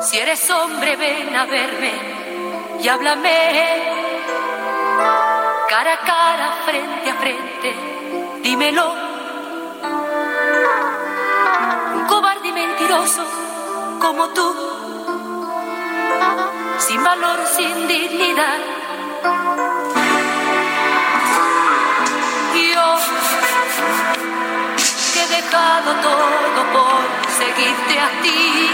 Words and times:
Si 0.00 0.16
eres 0.16 0.48
hombre, 0.50 0.94
ven 0.94 1.34
a 1.34 1.44
verme 1.44 1.92
y 2.80 2.88
háblame. 2.88 3.82
Cara 5.68 5.92
a 5.92 5.98
cara, 6.06 6.52
frente 6.64 7.10
a 7.10 7.14
frente, 7.14 7.74
dímelo. 8.42 8.94
Un 11.96 12.04
cobarde 12.06 12.46
y 12.48 12.52
mentiroso 12.52 13.24
como 14.00 14.28
tú, 14.28 14.54
sin 16.78 17.02
valor, 17.02 17.40
sin 17.56 17.88
dignidad. 17.88 18.58
Yo, 22.54 22.96
que 25.12 25.22
he 25.24 25.42
dejado 25.42 25.92
todo 26.00 26.72
por 26.72 27.30
seguirte 27.36 27.98
a 27.98 28.22
ti 28.22 28.68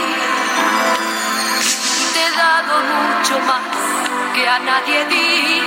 dado 2.36 2.74
mucho 2.80 3.38
más 3.40 3.60
que 4.34 4.48
a 4.48 4.58
nadie 4.58 5.04
di. 5.06 5.62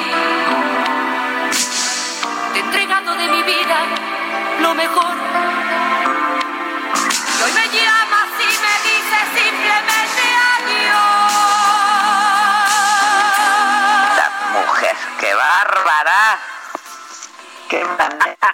Te 2.54 2.60
he 2.60 2.62
entregado 2.62 3.16
de 3.16 3.28
mi 3.28 3.44
vida 3.44 3.78
lo 4.60 4.74
mejor. 4.76 5.16
Y 7.40 7.44
hoy 7.44 7.52
me 7.54 7.68
llamas 7.70 8.30
y 8.40 8.50
me 8.66 8.76
dices 8.90 9.26
simplemente 9.36 10.24
adiós. 12.88 14.18
La 14.18 14.30
mujer, 14.60 14.96
qué 15.20 15.34
bárbara. 15.34 16.40
Qué 17.70 17.84
manera. 17.86 18.52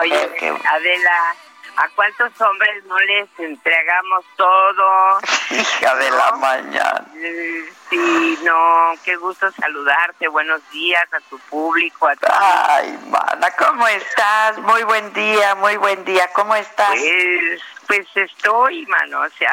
Oye, 0.00 0.20
Qué- 0.38 0.48
Adela, 0.48 1.34
¿a 1.80 1.88
cuántos 1.94 2.40
hombres 2.40 2.84
no 2.84 2.98
les 3.00 3.28
entregamos 3.38 4.24
todo? 4.36 5.18
hija 5.50 5.94
de 5.96 6.10
la 6.10 6.32
mañana. 6.32 7.06
Eh, 7.16 7.72
Sí, 7.90 8.38
no, 8.44 8.92
qué 9.04 9.16
gusto 9.16 9.50
saludarte. 9.50 10.28
Buenos 10.28 10.60
días 10.70 11.02
a 11.12 11.18
tu 11.28 11.36
público, 11.40 12.06
a 12.06 12.14
tu 12.14 12.24
Ay, 12.30 12.96
mana, 13.08 13.50
¿cómo 13.58 13.84
estás? 13.88 14.58
Muy 14.58 14.84
buen 14.84 15.12
día, 15.12 15.56
muy 15.56 15.76
buen 15.76 16.04
día. 16.04 16.30
¿Cómo 16.32 16.54
estás? 16.54 16.90
Pues, 16.90 17.60
pues 17.88 18.06
estoy, 18.14 18.86
mano, 18.86 19.22
o 19.22 19.28
sea, 19.30 19.52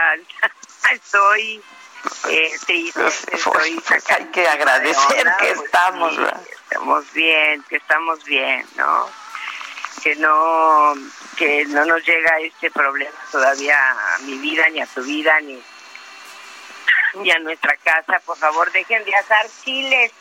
estoy 0.94 1.64
eh, 2.30 2.52
triste, 2.67 3.02
Pues, 3.02 3.28
estoy 3.31 3.81
pues, 3.88 4.09
hay 4.16 4.25
que 4.25 4.48
agradecer 4.48 5.17
onda, 5.28 5.38
que 5.38 5.55
pues, 5.55 5.66
estamos, 5.66 6.14
sí, 6.14 6.22
¿verdad? 6.22 6.42
estamos 6.61 7.14
bien, 7.14 7.64
que 7.64 7.75
estamos 7.78 8.23
bien, 8.25 8.66
¿no? 8.75 9.09
Que 10.08 10.16
no, 10.16 10.94
que 11.36 11.66
no 11.66 11.83
nos 11.83 12.02
llega 12.08 12.39
este 12.39 12.72
problema 12.72 13.11
todavía 13.30 13.75
a 13.75 14.19
mi 14.19 14.38
vida, 14.38 14.69
ni 14.69 14.80
a 14.80 14.86
tu 14.86 15.03
vida, 15.03 15.38
ni, 15.41 15.61
ni 17.16 17.30
a 17.30 17.39
nuestra 17.39 17.75
casa. 17.83 18.17
Por 18.25 18.38
favor, 18.38 18.72
dejen 18.72 19.03
de 19.03 19.14
asar 19.14 19.45
chiles. 19.66 20.14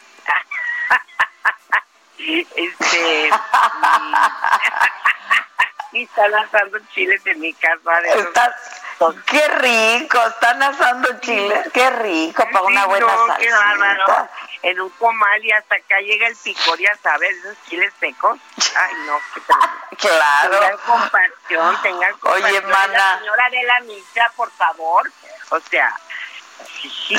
Este, 2.19 3.31
y, 5.93 6.03
están 6.03 6.35
asando 6.35 6.79
chiles 6.93 7.25
en 7.27 7.41
mi 7.41 7.53
casa. 7.55 8.01
de 8.01 8.09
Estás- 8.21 8.83
qué 9.27 9.47
rico, 9.49 10.19
están 10.27 10.63
asando 10.63 11.21
chiles, 11.21 11.69
qué 11.73 11.91
rico 11.91 12.45
para 12.51 12.63
una 12.65 12.87
buena 12.87 13.07
no, 13.07 13.37
qué 13.39 13.51
bárbaro. 13.53 14.29
En 14.63 14.81
un 14.81 14.89
comal 14.91 15.45
y 15.45 15.53
hasta 15.53 15.75
acá 15.77 16.01
llega 16.01 16.27
el 16.29 16.37
picor, 16.37 16.79
ya 16.79 16.97
sabes, 17.03 17.31
esos 17.45 17.57
chiles 17.69 17.93
secos. 18.01 18.39
Ay, 18.77 18.95
no, 19.07 19.19
qué 19.35 19.41
terrible. 19.41 19.99
Tengan 20.01 20.51
Claro. 20.51 20.81
compasión, 20.87 21.83
tengan 21.83 22.13
compasión. 22.19 22.51
Oye, 22.51 22.61
mana. 22.63 22.99
La 22.99 23.19
señora 23.19 23.51
de 23.51 23.63
la 23.65 23.81
misa, 23.81 24.33
por 24.35 24.51
favor. 24.53 25.11
O 25.51 25.61
sea. 25.61 25.95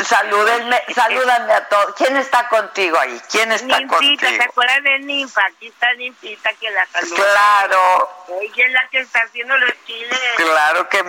Salúdenme, 0.04 0.82
salúdame 0.94 1.54
a 1.54 1.68
todos. 1.70 1.96
¿Quién 1.96 2.18
está 2.18 2.48
contigo 2.50 3.00
ahí? 3.00 3.22
¿Quién 3.32 3.52
está 3.52 3.80
Ninfita, 3.80 3.98
¿te 4.00 4.28
contigo? 4.38 4.44
acuerdas 4.52 4.84
de 4.84 5.00
Ninfa? 5.00 5.42
Aquí 5.46 5.68
está 5.68 5.94
Ninfita 5.94 6.50
que 6.60 6.70
la 6.72 6.86
saluda. 6.88 7.16
Claro, 7.16 8.10
Ella 8.42 8.66
es 8.66 8.72
la 8.74 8.88
que 8.90 9.00
está 9.00 9.20
haciendo 9.22 9.58
los 9.58 9.72
chiles. 9.86 10.20
claro 10.36 10.90
que, 10.90 11.04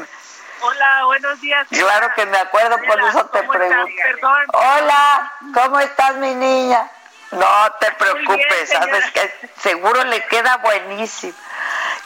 Hola, 0.60 1.04
buenos 1.04 1.40
días. 1.40 1.66
claro 1.70 2.12
que 2.14 2.26
me 2.26 2.38
acuerdo, 2.38 2.76
por 2.86 3.00
eso 3.00 3.26
te 3.26 3.42
pregunto. 3.44 3.92
Perdón. 4.02 4.46
Hola, 4.54 5.32
¿cómo 5.54 5.80
estás, 5.80 6.14
mi 6.16 6.34
niña? 6.34 6.88
No 7.30 7.72
te 7.80 7.92
preocupes, 7.92 8.68
sabes 8.70 9.10
que 9.12 9.50
seguro 9.60 10.02
le 10.04 10.24
queda 10.26 10.56
buenísimo. 10.58 11.34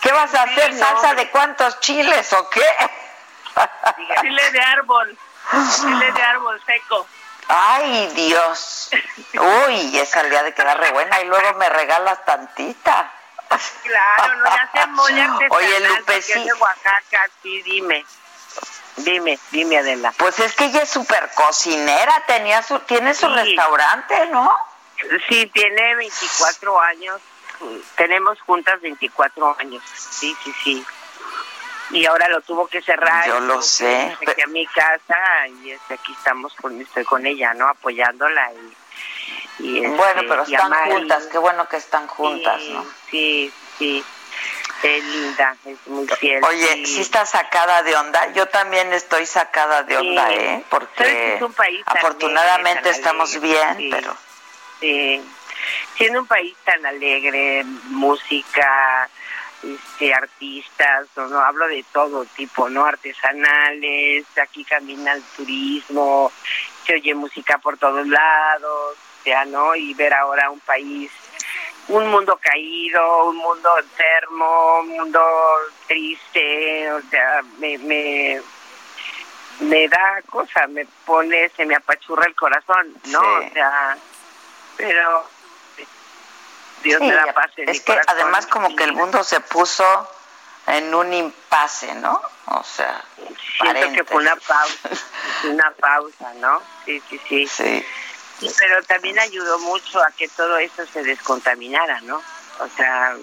¿Qué 0.01 0.11
vas 0.13 0.35
a 0.35 0.45
Sí, 0.49 0.51
hacer? 0.53 0.75
no. 0.75 0.79
¿Salsa 0.87 1.15
de 1.15 1.31
cuántos 1.31 1.79
chiles 1.81 2.33
o 2.33 2.51
qué? 2.51 2.67
Chile 4.21 4.51
de 4.51 4.61
árbol. 4.61 5.17
Chile 5.81 6.13
de 6.13 6.23
árbol 6.23 6.61
seco. 6.67 7.07
Ay, 7.49 8.07
Dios. 8.15 8.91
Uy, 9.35 9.99
esa 9.99 10.23
le 10.23 10.39
ha 10.39 10.43
de 10.43 10.55
quedar 10.55 10.79
re 10.79 10.91
buena 10.93 11.21
y 11.21 11.27
luego 11.27 11.59
me 11.59 11.69
regalas 11.69 12.25
tantita. 12.25 13.13
Claro, 13.83 14.35
no 14.37 14.45
ya 14.47 14.71
se 14.73 14.79
artesanal. 14.79 15.49
Oye, 15.51 15.81
Lupe, 15.81 16.17
es 16.17 16.25
sí. 16.27 16.43
de 16.45 16.53
Oaxaca, 16.55 17.29
sí, 17.43 17.63
dime. 17.63 18.05
Dime, 18.97 19.39
dime, 19.51 19.79
Adela. 19.79 20.13
Pues 20.17 20.39
es 20.39 20.55
que 20.55 20.67
ella 20.67 20.83
es 20.83 20.91
súper 20.91 21.31
cocinera, 21.35 22.15
tenía 22.27 22.63
su, 22.63 22.79
tiene 22.81 23.15
su 23.15 23.27
Sí. 23.27 23.35
restaurante, 23.35 24.27
¿no? 24.27 24.55
Sí, 25.29 25.47
tiene 25.47 25.97
24 25.97 26.81
años. 26.81 27.21
Tenemos 27.97 28.41
juntas 28.43 28.81
24 28.81 29.57
años. 29.59 29.83
Sí, 29.97 30.37
sí, 30.45 30.55
sí. 30.65 30.87
Y 31.93 32.07
ahora 32.07 32.29
lo 32.29 32.41
tuvo 32.41 32.67
que 32.67 32.81
cerrar. 32.83 33.27
Yo 33.27 33.41
lo 33.41 33.61
sé, 33.63 34.17
Aquí 34.27 34.43
a 34.43 34.47
mi 34.47 34.67
casa 34.67 35.19
y 35.63 35.71
este, 35.71 35.95
aquí 35.95 36.13
estamos 36.13 36.55
con, 36.55 36.81
estoy 36.81 37.05
con 37.05 37.27
ella, 37.27 37.53
¿no? 37.55 37.69
Apoyándola 37.69 38.51
y, 38.53 39.65
y, 39.65 39.77
este, 39.85 39.89
bueno, 39.97 40.23
pero 40.27 40.45
y 40.47 40.55
están 40.55 40.73
juntas, 40.73 41.27
qué 41.31 41.39
bueno 41.39 41.69
que 41.69 41.77
están 41.77 42.07
juntas, 42.07 42.61
Sí, 42.61 42.73
¿no? 42.73 42.87
Sí, 43.11 43.53
sí. 43.79 44.05
Es 44.83 45.05
linda, 45.05 45.55
es 45.65 45.87
muy 45.87 46.09
fiel. 46.09 46.43
Oye, 46.45 46.67
sí. 46.75 46.87
sí 46.87 47.01
está 47.03 47.25
sacada 47.25 47.85
de 47.85 47.95
onda. 47.95 48.33
Yo 48.33 48.47
también 48.49 48.93
estoy 48.93 49.27
sacada 49.27 49.85
de 49.85 49.97
onda, 49.97 50.27
Sí. 50.29 50.35
¿eh? 50.35 50.65
Porque 50.71 51.35
es 51.37 51.43
un 51.43 51.53
país 51.53 51.83
afortunadamente 51.87 52.81
alegre, 52.81 52.91
estamos 52.91 53.41
bien, 53.41 53.77
sí. 53.77 53.89
pero 53.93 54.17
Sí. 54.81 55.23
Siendo 55.97 56.21
un 56.21 56.27
país 56.27 56.57
tan 56.65 56.85
alegre, 56.85 57.63
música, 57.91 59.09
este, 59.63 60.13
artistas, 60.13 61.07
no, 61.17 61.29
no, 61.29 61.41
hablo 61.41 61.67
de 61.69 61.85
todo 61.93 62.25
tipo, 62.25 62.69
¿no? 62.69 62.85
Artesanales, 62.85 64.27
aquí 64.39 64.65
camina 64.65 65.13
el 65.15 65.23
turismo, 65.37 66.33
se 66.87 66.95
oye 66.95 67.15
música 67.15 67.59
por 67.59 67.79
todos 67.79 68.07
lados, 68.07 68.97
o 69.21 69.23
sea, 69.23 69.45
¿no? 69.45 69.75
Y 69.75 69.95
ver 69.95 70.15
ahora 70.15 70.51
un 70.51 70.61
país, 70.61 71.11
un 71.89 72.09
mundo 72.09 72.39
caído, 72.41 73.27
un 73.27 73.37
mundo 73.37 73.79
enfermo, 73.79 74.81
un 74.81 74.89
mundo 74.89 75.21
triste, 75.87 76.93
o 76.93 77.01
sea, 77.03 77.43
me, 77.59 77.79
me, 77.79 78.41
me 79.61 79.89
da 79.89 80.23
cosa, 80.29 80.67
me 80.67 80.87
pone, 81.07 81.49
se 81.51 81.65
me 81.65 81.77
apachurra 81.77 82.27
el 82.27 82.35
corazón, 82.35 82.95
¿no? 83.07 83.21
Sí. 83.21 83.49
O 83.49 83.53
sea, 83.53 83.97
pero 84.77 85.25
Dios 86.83 87.01
Sí, 87.01 87.07
me 87.07 87.15
en 87.15 87.67
mi 87.67 87.73
es 87.73 87.81
que 87.81 87.99
además 88.07 88.47
como 88.47 88.75
que 88.75 88.85
el 88.85 88.93
mundo 88.93 89.23
se 89.25 89.41
puso 89.41 89.85
en 90.67 90.95
un 90.95 91.13
impasse, 91.13 91.95
¿no? 91.95 92.21
O 92.47 92.63
sea, 92.63 93.03
Siento 93.61 93.93
que 93.93 94.05
fue 94.05 94.23
una 94.23 94.37
pausa, 94.37 94.89
una 95.45 95.71
pausa, 95.73 96.33
¿no? 96.35 96.61
Sí, 96.85 97.03
sí, 97.09 97.21
sí, 97.29 97.47
Sí, 97.47 97.85
Sí, 98.39 98.49
Pero 98.59 98.83
también 98.85 99.19
ayudó 99.19 99.59
mucho 99.61 100.03
a 100.03 100.11
que 100.11 100.29
todo 100.29 100.57
eso 100.59 100.85
se 100.87 101.03
descontaminara, 101.05 102.01
¿no? 102.03 102.21
O 102.59 102.69
sea, 102.77 103.17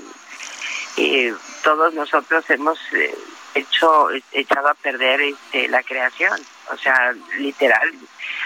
eh, 0.96 1.34
todos 1.62 1.94
nosotros 1.94 2.50
hemos 2.50 2.80
eh, 2.94 3.14
hecho, 3.54 4.10
echado 4.32 4.70
a 4.70 4.74
perder 4.76 5.22
este, 5.22 5.68
la 5.68 5.84
creación. 5.84 6.40
O 6.72 6.78
sea, 6.78 7.14
literal. 7.38 7.92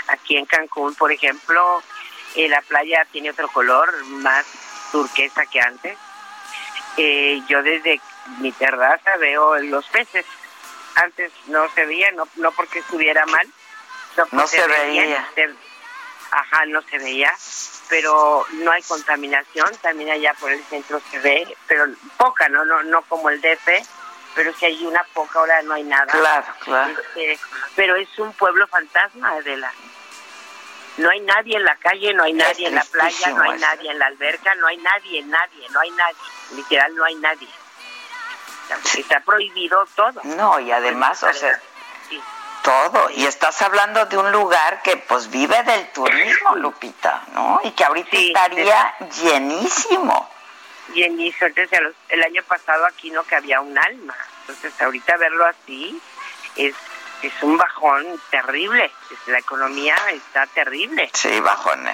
Aquí 0.08 0.38
en 0.38 0.46
Cancún, 0.46 0.96
por 0.96 1.12
ejemplo, 1.12 1.84
eh, 2.36 2.50
la 2.50 2.62
playa 2.62 3.06
tiene 3.12 3.30
otro 3.30 3.48
color, 3.50 3.94
más 4.06 4.46
turquesa 4.94 5.46
que 5.48 5.60
antes. 5.60 5.98
Eh, 6.96 7.42
yo 7.50 7.64
desde 7.64 8.00
mi 8.38 8.52
terraza 8.52 9.18
veo 9.18 9.58
los 9.58 9.86
peces, 9.88 10.26
Antes 10.96 11.32
no 11.48 11.68
se 11.74 11.88
veía, 11.88 12.12
no, 12.12 12.28
no 12.36 12.52
porque 12.52 12.80
estuviera 12.80 13.26
mal. 13.26 13.48
No, 14.32 14.46
se, 14.46 14.68
veía. 14.68 15.28
ajá, 16.30 16.66
no 16.68 16.84
se 16.84 17.00
veía. 17.00 17.34
Pero 17.90 18.46
no 18.52 18.72
hay 18.72 18.84
contaminación, 18.84 19.76
también 19.82 20.12
allá 20.12 20.36
por 20.36 20.52
el 20.52 20.64
centro 20.66 21.02
se 21.10 21.18
ve, 21.18 21.58
pero 21.68 21.86
poca, 22.18 22.48
no 22.48 22.64
no 22.64 22.84
no 22.84 23.02
como 23.04 23.30
el 23.30 23.42
DF, 23.42 23.68
pero 24.36 24.54
si 24.54 24.66
hay 24.66 24.86
una 24.86 25.04
poca, 25.14 25.40
ahora 25.40 25.62
no 25.64 25.74
hay 25.74 25.84
nada. 25.84 26.06
Claro, 26.06 26.46
claro. 26.60 26.94
Este, 27.16 27.40
pero 27.76 27.96
es 27.96 28.08
un 28.20 28.32
pueblo 28.34 28.68
fantasma, 28.68 29.32
Adela. 29.32 29.72
No 30.98 31.10
hay 31.10 31.22
nadie 31.22 31.58
en 31.58 31.64
la 31.64 31.76
calle, 31.78 32.14
no 32.14 32.24
hay 32.24 32.34
nadie 32.34 32.68
en 32.68 32.76
la 32.76 32.84
playa, 32.84 33.32
no 33.32 33.44
hay 33.44 33.60
nadie 33.60 33.92
en 33.92 34.00
la 34.00 34.06
alberca, 34.06 34.54
no 34.56 34.68
hay 34.68 34.78
nadie, 34.78 35.24
nadie, 35.24 35.68
no 35.72 35.80
hay 35.80 35.92
nadie. 35.92 36.18
Literal, 36.56 36.96
no 36.96 37.04
hay 37.04 37.16
nadie. 37.16 37.50
Está 38.98 39.20
prohibido 39.22 39.86
todo. 39.96 40.22
No, 40.24 40.60
y 40.60 40.72
además, 40.72 41.24
o 41.24 41.34
sea, 41.34 41.60
todo. 42.64 43.10
Y 43.12 43.26
estás 43.26 43.62
hablando 43.62 44.06
de 44.06 44.18
un 44.18 44.32
lugar 44.32 44.82
que 44.82 44.98
pues 44.98 45.30
vive 45.30 45.62
del 45.64 45.92
turismo, 45.92 46.56
Lupita, 46.56 47.24
¿no? 47.34 47.60
Y 47.64 47.72
que 47.72 47.84
ahorita 47.84 48.18
estaría 48.18 48.96
llenísimo. 49.22 50.30
Llenísimo. 50.94 51.48
Entonces, 51.48 51.96
el 52.10 52.24
año 52.24 52.44
pasado 52.44 52.86
aquí 52.86 53.12
no 53.12 53.24
que 53.24 53.36
había 53.36 53.62
un 53.62 53.78
alma. 53.78 54.16
Entonces, 54.42 54.80
ahorita 54.82 55.18
verlo 55.18 55.46
así 55.46 56.00
es 56.56 56.76
es 57.24 57.44
un 57.44 57.58
bajón 57.58 58.06
terrible. 58.30 58.92
La 59.28 59.40
economía 59.40 59.96
está 60.12 60.46
terrible. 60.48 61.10
Sí, 61.14 61.40
bajón. 61.40 61.88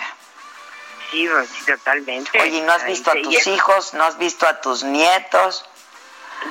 Sí, 1.12 1.28
totalmente. 1.66 2.40
Oye, 2.40 2.62
¿no 2.62 2.74
has 2.74 2.86
visto 2.86 3.12
a 3.12 3.16
tus 3.16 3.48
hijos? 3.48 3.94
¿No 3.94 4.04
has 4.04 4.18
visto 4.18 4.48
a 4.48 4.62
tus 4.62 4.84
nietos? 4.84 5.66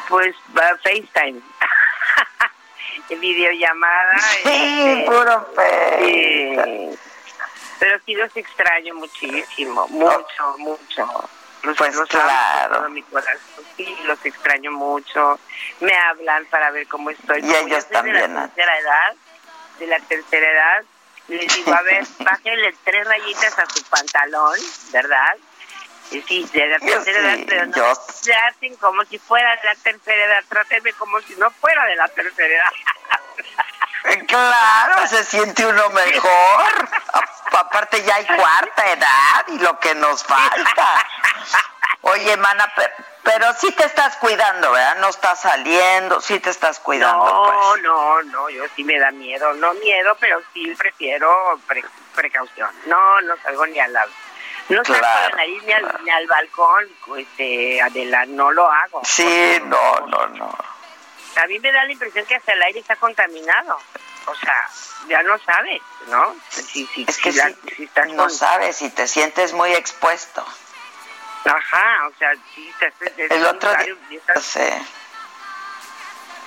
Pues 0.08 0.34
va 0.56 0.76
FaceTime. 0.82 1.40
videollamada. 3.16 4.19
Sí, 4.19 4.42
este, 4.44 5.04
puro 5.06 5.48
sí. 5.98 6.98
Pero 7.78 8.00
sí 8.04 8.14
los 8.14 8.36
extraño 8.36 8.94
muchísimo, 8.94 9.86
mucho, 9.88 10.58
mucho. 10.58 11.31
Los, 11.62 11.76
pues 11.76 11.96
claro. 12.08 12.88
mi 12.90 13.02
corazón. 13.02 13.64
Sí, 13.76 13.96
los 14.05 14.25
extraño 14.25 14.72
mucho. 14.72 15.38
Me 15.81 15.94
hablan 15.94 16.46
para 16.46 16.70
ver 16.70 16.87
cómo 16.87 17.10
estoy. 17.10 17.44
Y 17.44 17.55
ellos 17.55 17.88
también. 17.88 18.16
De 18.16 18.28
la 18.28 18.49
tercera 18.49 18.78
edad, 18.78 19.14
de 19.78 19.87
la 19.87 20.00
tercera 20.00 20.50
edad, 20.50 20.84
les 21.28 21.55
digo, 21.55 21.72
a 21.72 21.82
ver, 21.82 22.05
bájenle 22.20 22.75
tres 22.84 23.06
rayitas 23.06 23.58
a 23.58 23.66
su 23.66 23.82
pantalón, 23.84 24.58
¿verdad? 24.93 25.37
Y 26.10 26.22
sí, 26.22 26.49
de 26.52 26.66
la 26.66 26.78
tercera 26.78 27.19
edad, 27.19 27.44
pero 27.46 27.66
no 27.66 27.94
se 27.94 28.34
hacen 28.34 28.76
como 28.76 29.05
si 29.05 29.19
fuera 29.19 29.56
de 29.56 29.64
la 29.64 29.75
tercera 29.75 30.25
edad. 30.25 30.44
Trátenme 30.49 30.93
como 30.94 31.20
si 31.20 31.34
no 31.37 31.50
fuera 31.50 31.84
de 31.84 31.96
la 31.96 32.08
tercera 32.08 32.55
edad. 32.55 32.72
Claro, 34.26 35.06
se 35.06 35.25
siente 35.25 35.66
uno 35.66 35.90
mejor. 35.90 36.88
Aparte 37.52 38.02
ya 38.05 38.16
hay 38.16 38.26
cuarta 38.26 38.87
edad 38.93 39.44
y 39.49 39.58
lo 39.58 39.78
que 39.78 39.94
nos 39.96 40.22
falta. 40.25 41.06
Oye, 42.02 42.37
mana, 42.37 42.72
pero, 43.25 43.52
sí 43.55 43.70
te 43.72 43.84
estás 43.84 44.16
cuidando, 44.16 44.70
¿verdad? 44.70 44.96
No 45.00 45.08
estás 45.08 45.40
saliendo, 45.40 46.20
sí 46.20 46.38
te 46.38 46.50
estás 46.50 46.78
cuidando. 46.78 47.25
No, 47.25 47.43
pues. 47.43 47.82
no, 47.82 48.22
no, 48.22 48.49
yo 48.50 48.64
sí 48.75 48.84
me 48.84 48.99
da 48.99 49.10
miedo. 49.10 49.52
No 49.55 49.75
miedo, 49.75 50.16
pero 50.20 50.40
sí 50.55 50.75
prefiero 50.78 51.60
precaución. 52.14 52.70
No, 52.87 53.20
no 53.22 53.37
salgo 53.43 53.66
ni 53.66 53.78
al 53.81 53.93
lado. 53.93 54.10
No 54.69 54.84
salgo 54.84 55.00
la 55.02 55.31
nariz 55.31 55.62
ni 55.64 55.72
al, 55.72 56.00
ni 56.05 56.10
al 56.10 56.26
balcón, 56.26 56.84
este, 57.16 57.82
Adela, 57.82 58.25
no 58.26 58.52
lo 58.52 58.70
hago. 58.70 59.02
Sí, 59.05 59.58
no, 59.64 60.00
no, 60.06 60.26
no. 60.28 60.77
A 61.38 61.46
mí 61.46 61.58
me 61.61 61.70
da 61.70 61.85
la 61.85 61.93
impresión 61.93 62.26
que 62.26 62.35
hasta 62.35 62.52
el 62.52 62.62
aire 62.62 62.81
está 62.81 62.96
contaminado. 62.96 63.79
O 64.26 64.35
sea, 64.35 64.69
ya 65.08 65.23
no 65.23 65.38
sabes, 65.38 65.81
¿no? 66.08 66.37
Si, 66.50 66.87
si, 66.87 67.05
es 67.06 67.19
que 67.19 67.32
si, 67.32 67.88
no 68.14 68.29
sabes 68.29 68.76
si 68.76 68.90
te 68.90 69.06
sientes 69.06 69.52
muy 69.52 69.73
expuesto. 69.73 70.44
Ajá, 71.44 72.08
o 72.08 72.19
sea, 72.19 72.32
sí, 72.55 72.70
te, 72.79 73.35
el 73.35 73.46
otro 73.46 73.70
día, 73.76 73.94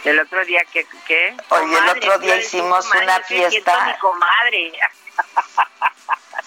El 0.03 0.19
otro 0.19 0.45
día, 0.45 0.61
¿qué? 0.71 0.85
qué? 1.07 1.37
Oye, 1.49 1.77
el 1.77 1.89
otro 1.89 2.19
día 2.19 2.35
hicimos 2.35 2.85
una 2.93 3.19
fiesta. 3.21 3.85
Mi 3.85 3.97
comadre. 3.97 4.73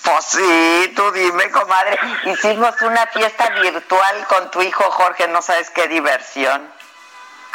Pues 0.03 0.25
sí, 0.27 0.93
tú 0.95 1.11
dime, 1.13 1.51
comadre. 1.51 1.99
Hicimos 2.27 2.81
una 2.83 3.07
fiesta 3.07 3.49
virtual 3.61 4.27
con 4.27 4.51
tu 4.51 4.61
hijo 4.61 4.85
Jorge, 4.91 5.27
no 5.29 5.41
sabes 5.41 5.71
qué 5.71 5.89
diversión. 5.89 6.74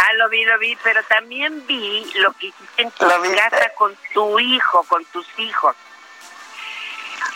Ah, 0.02 0.14
lo 0.14 0.30
vi, 0.30 0.46
lo 0.46 0.58
vi, 0.60 0.78
pero 0.82 1.04
también 1.04 1.68
vi 1.68 2.10
lo 2.16 2.32
que 2.32 2.48
hiciste 2.48 2.82
en 2.84 2.92
tu 2.92 3.06
casa 3.06 3.70
con 3.76 3.94
tu 4.14 4.40
hijo, 4.40 4.82
con 4.86 5.04
tus 5.06 5.28
hijos. 5.38 5.76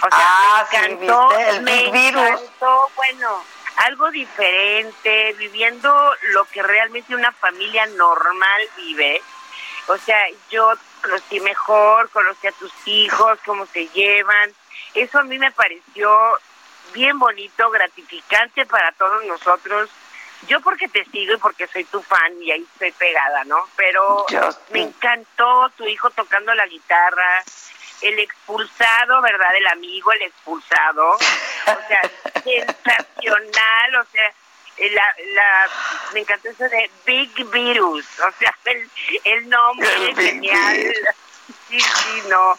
O 0.01 0.07
sea, 0.07 0.09
ah, 0.11 0.67
me 0.71 0.77
encantó, 0.77 1.29
sí, 1.29 1.35
¿viste? 1.35 1.49
El 1.49 1.61
me 1.61 1.91
virus. 1.91 2.21
encantó, 2.21 2.89
bueno, 2.95 3.43
algo 3.75 4.09
diferente, 4.11 5.33
viviendo 5.37 6.15
lo 6.31 6.45
que 6.45 6.63
realmente 6.63 7.13
una 7.13 7.33
familia 7.33 7.85
normal 7.87 8.61
vive. 8.77 9.21
O 9.87 9.97
sea, 9.97 10.25
yo 10.49 10.71
conocí 11.01 11.41
mejor, 11.41 12.09
conocí 12.11 12.47
a 12.47 12.53
tus 12.53 12.71
hijos, 12.85 13.39
cómo 13.45 13.65
se 13.65 13.89
llevan. 13.89 14.53
Eso 14.93 15.19
a 15.19 15.23
mí 15.23 15.37
me 15.37 15.51
pareció 15.51 16.39
bien 16.93 17.19
bonito, 17.19 17.69
gratificante 17.71 18.65
para 18.65 18.93
todos 18.93 19.25
nosotros 19.25 19.89
yo 20.47 20.61
porque 20.61 20.87
te 20.87 21.05
sigo 21.05 21.33
y 21.33 21.37
porque 21.37 21.67
soy 21.67 21.83
tu 21.85 22.01
fan 22.01 22.41
y 22.41 22.51
ahí 22.51 22.65
estoy 22.73 22.91
pegada, 22.91 23.43
¿no? 23.45 23.57
Pero 23.75 24.25
me 24.71 24.81
encantó 24.81 25.69
tu 25.77 25.85
hijo 25.85 26.09
tocando 26.11 26.53
la 26.53 26.67
guitarra, 26.67 27.43
el 28.01 28.19
expulsado, 28.19 29.21
¿verdad? 29.21 29.55
El 29.55 29.67
amigo, 29.67 30.11
el 30.11 30.23
expulsado. 30.23 31.11
O 31.11 31.87
sea, 31.87 32.01
sensacional, 32.43 33.95
o 33.95 34.05
sea, 34.11 34.33
la, 34.77 35.15
la, 35.33 35.69
me 36.13 36.21
encantó 36.21 36.49
eso 36.49 36.63
de 36.63 36.89
Big 37.05 37.45
Virus, 37.51 38.05
o 38.19 38.31
sea, 38.39 38.57
el, 38.65 38.89
el 39.23 39.49
nombre 39.49 40.09
es 40.09 40.17
genial. 40.17 40.93
Sí, 41.69 41.79
sí, 41.79 42.23
no 42.29 42.57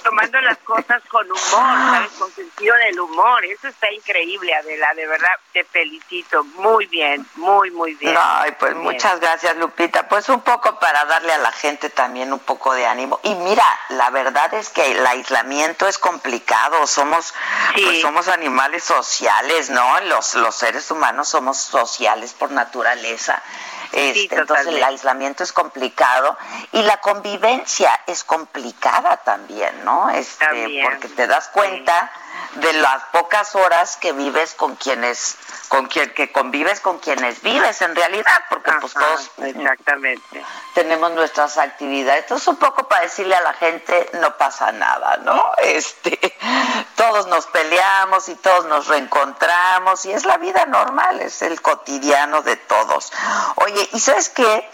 tomando 0.00 0.40
las 0.40 0.58
cosas 0.58 1.02
con 1.08 1.26
humor, 1.26 1.40
¿sabes? 1.50 2.12
Con 2.18 2.30
sentido 2.32 2.74
del 2.76 3.00
humor. 3.00 3.44
Eso 3.44 3.68
está 3.68 3.90
increíble, 3.92 4.54
Adela. 4.54 4.94
De 4.94 5.06
verdad, 5.06 5.30
te 5.52 5.64
felicito. 5.64 6.44
Muy 6.44 6.86
bien, 6.86 7.26
muy, 7.36 7.70
muy 7.70 7.94
bien. 7.94 8.16
Ay, 8.18 8.52
pues 8.58 8.74
muchas 8.74 9.20
gracias, 9.20 9.56
Lupita. 9.56 10.08
Pues 10.08 10.28
un 10.28 10.40
poco 10.40 10.78
para 10.78 11.04
darle 11.04 11.32
a 11.32 11.38
la 11.38 11.52
gente 11.52 11.90
también 11.90 12.32
un 12.32 12.40
poco 12.40 12.74
de 12.74 12.86
ánimo. 12.86 13.20
Y 13.22 13.34
mira, 13.34 13.64
la 13.90 14.10
verdad 14.10 14.52
es 14.54 14.68
que 14.70 14.92
el 14.92 15.06
aislamiento 15.06 15.86
es 15.86 15.98
complicado. 15.98 16.86
Somos, 16.86 17.34
pues 17.74 18.00
somos 18.00 18.28
animales 18.28 18.84
sociales, 18.84 19.70
¿no? 19.70 20.00
Los, 20.02 20.34
los 20.34 20.54
seres 20.54 20.90
humanos 20.90 21.28
somos 21.28 21.58
sociales 21.58 22.34
por 22.34 22.50
naturaleza. 22.50 23.42
Este, 23.92 24.34
entonces 24.34 24.66
el 24.68 24.82
aislamiento 24.82 25.44
es 25.44 25.52
complicado 25.52 26.36
y 26.72 26.82
la 26.82 26.96
convivencia 26.98 28.00
es 28.06 28.24
complicada 28.24 29.18
también, 29.18 29.84
¿no? 29.84 30.08
Este, 30.10 30.80
porque 30.82 31.08
te 31.08 31.26
das 31.26 31.48
cuenta 31.48 32.10
de 32.54 32.72
las 32.74 33.02
pocas 33.04 33.54
horas 33.54 33.96
que 33.96 34.12
vives 34.12 34.54
con 34.54 34.76
quienes 34.76 35.36
con 35.68 35.86
quien 35.86 36.12
que 36.12 36.30
convives 36.30 36.80
con 36.80 36.98
quienes 36.98 37.40
vives 37.40 37.80
en 37.80 37.96
realidad 37.96 38.44
porque 38.50 38.72
pues 38.80 38.92
todos 38.92 39.30
exactamente. 39.38 40.44
tenemos 40.74 41.12
nuestras 41.12 41.56
actividades. 41.56 42.24
Entonces 42.24 42.46
un 42.48 42.56
poco 42.56 42.88
para 42.88 43.02
decirle 43.02 43.34
a 43.34 43.40
la 43.40 43.54
gente 43.54 44.10
no 44.20 44.36
pasa 44.36 44.70
nada 44.72 45.16
no 45.18 45.42
este 45.62 46.18
todos 46.96 47.26
nos 47.26 47.46
peleamos 47.46 48.28
y 48.28 48.34
todos 48.34 48.66
nos 48.66 48.86
reencontramos 48.88 50.04
y 50.04 50.12
es 50.12 50.24
la 50.24 50.36
vida 50.36 50.66
normal 50.66 51.20
es 51.20 51.42
el 51.42 51.60
cotidiano 51.62 52.42
de 52.42 52.56
todos. 52.56 53.12
Oye 53.56 53.88
y 53.92 54.00
sabes 54.00 54.28
qué 54.28 54.68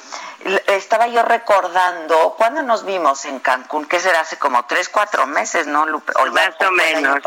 estaba 0.66 1.08
yo 1.08 1.22
recordando 1.22 2.34
cuando 2.36 2.62
nos 2.62 2.84
vimos 2.84 3.24
en 3.24 3.40
Cancún, 3.40 3.86
que 3.86 4.00
será 4.00 4.20
hace 4.20 4.38
como 4.38 4.64
tres, 4.66 4.88
cuatro 4.88 5.26
meses, 5.26 5.66
¿no, 5.66 5.86
Lupe? 5.86 6.12
más 6.30 6.54
o 6.60 6.70
menos. 6.72 7.18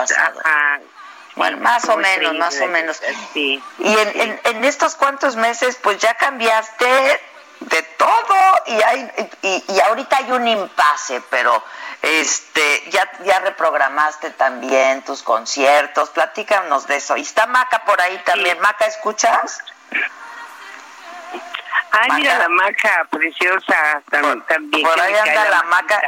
Bueno, 1.36 1.58
más 1.58 1.86
o 1.88 1.98
menos, 1.98 2.36
más 2.36 2.60
o 2.60 2.68
menos. 2.68 3.02
Sí. 3.34 3.64
Y 3.80 3.98
en, 3.98 4.40
en, 4.44 4.66
estos 4.66 4.96
cuantos 4.96 5.36
meses, 5.36 5.78
pues 5.82 5.98
ya 5.98 6.14
cambiaste 6.16 7.22
de 7.62 7.84
todo 7.98 8.36
y 8.66 8.82
hay 8.82 9.30
y, 9.42 9.64
y 9.68 9.80
ahorita 9.80 10.18
hay 10.18 10.32
un 10.32 10.48
impasse, 10.48 11.22
pero 11.30 11.64
este 12.02 12.90
ya 12.90 13.10
ya 13.24 13.40
reprogramaste 13.40 14.32
también 14.32 15.04
tus 15.04 15.24
conciertos, 15.24 16.10
platícanos 16.10 16.88
de 16.88 16.98
eso. 16.98 17.16
Y 17.16 17.22
está 17.22 17.48
Maca 17.48 17.86
por 17.86 18.02
ahí 18.02 18.22
también. 18.26 18.60
Maca, 18.60 18.86
¿escuchas? 18.86 19.60
Ay, 21.92 22.10
mira 22.16 22.38
la 22.38 22.50
maca 22.50 23.08
preciosa 23.10 24.02
también. 24.10 24.44
Por 24.84 25.00
ahí 25.00 25.14
anda 25.14 25.50
la 25.50 25.64
maca 25.64 26.02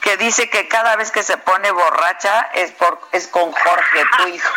que 0.00 0.16
dice 0.16 0.48
que 0.48 0.66
cada 0.68 0.96
vez 0.96 1.10
que 1.10 1.22
se 1.22 1.36
pone 1.36 1.70
borracha 1.70 2.48
es 2.54 2.70
por 2.72 3.00
es 3.12 3.28
con 3.28 3.52
Jorge, 3.52 4.04
tu 4.16 4.28
hijo. 4.34 4.54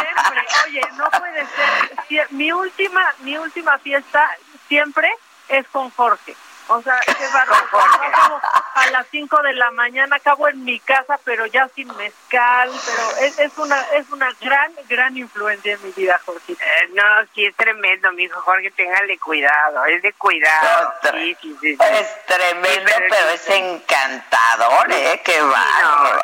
Siempre, 0.00 0.46
oye, 0.66 0.82
no 0.96 1.10
puede 1.10 1.46
ser. 1.46 2.26
Mi 2.30 2.52
última 2.52 3.14
mi 3.20 3.36
última 3.38 3.78
fiesta 3.78 4.28
siempre 4.68 5.08
es 5.48 5.66
con 5.68 5.90
Jorge. 5.90 6.34
O 6.74 6.80
sea, 6.80 6.98
qué 7.00 7.28
bárbaro. 7.28 8.40
a 8.74 8.86
las 8.92 9.06
5 9.10 9.42
de 9.42 9.52
la 9.52 9.70
mañana, 9.72 10.16
acabo 10.16 10.48
en 10.48 10.64
mi 10.64 10.80
casa, 10.80 11.20
pero 11.22 11.44
ya 11.44 11.68
sin 11.74 11.94
mezcal, 11.96 12.70
pero 12.86 13.26
es, 13.26 13.38
es 13.38 13.58
una 13.58 13.78
es 13.92 14.08
una 14.10 14.32
gran, 14.40 14.72
gran 14.88 15.14
influencia 15.14 15.74
en 15.74 15.82
mi 15.82 15.90
vida, 15.90 16.18
Jorge. 16.24 16.52
Eh, 16.54 16.88
no, 16.94 17.02
sí, 17.34 17.44
es 17.44 17.54
tremendo, 17.56 18.10
mi 18.12 18.24
hijo 18.24 18.40
Jorge, 18.40 18.70
téngale 18.70 19.18
cuidado, 19.18 19.84
es 19.84 20.00
de 20.00 20.14
cuidado. 20.14 20.94
sí, 21.12 21.36
sí, 21.42 21.56
sí, 21.60 21.78
Es 21.78 22.26
tremendo, 22.26 22.90
pero, 23.10 23.28
es 23.28 23.50
encantador, 23.50 24.90
¿eh? 24.92 25.20
Qué 25.22 25.42
bárbaro. 25.42 26.22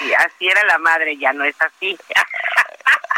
Sí, 0.00 0.12
así 0.12 0.48
era 0.48 0.64
la 0.64 0.78
madre, 0.78 1.16
ya 1.16 1.32
no 1.32 1.44
es 1.44 1.54
así. 1.60 1.96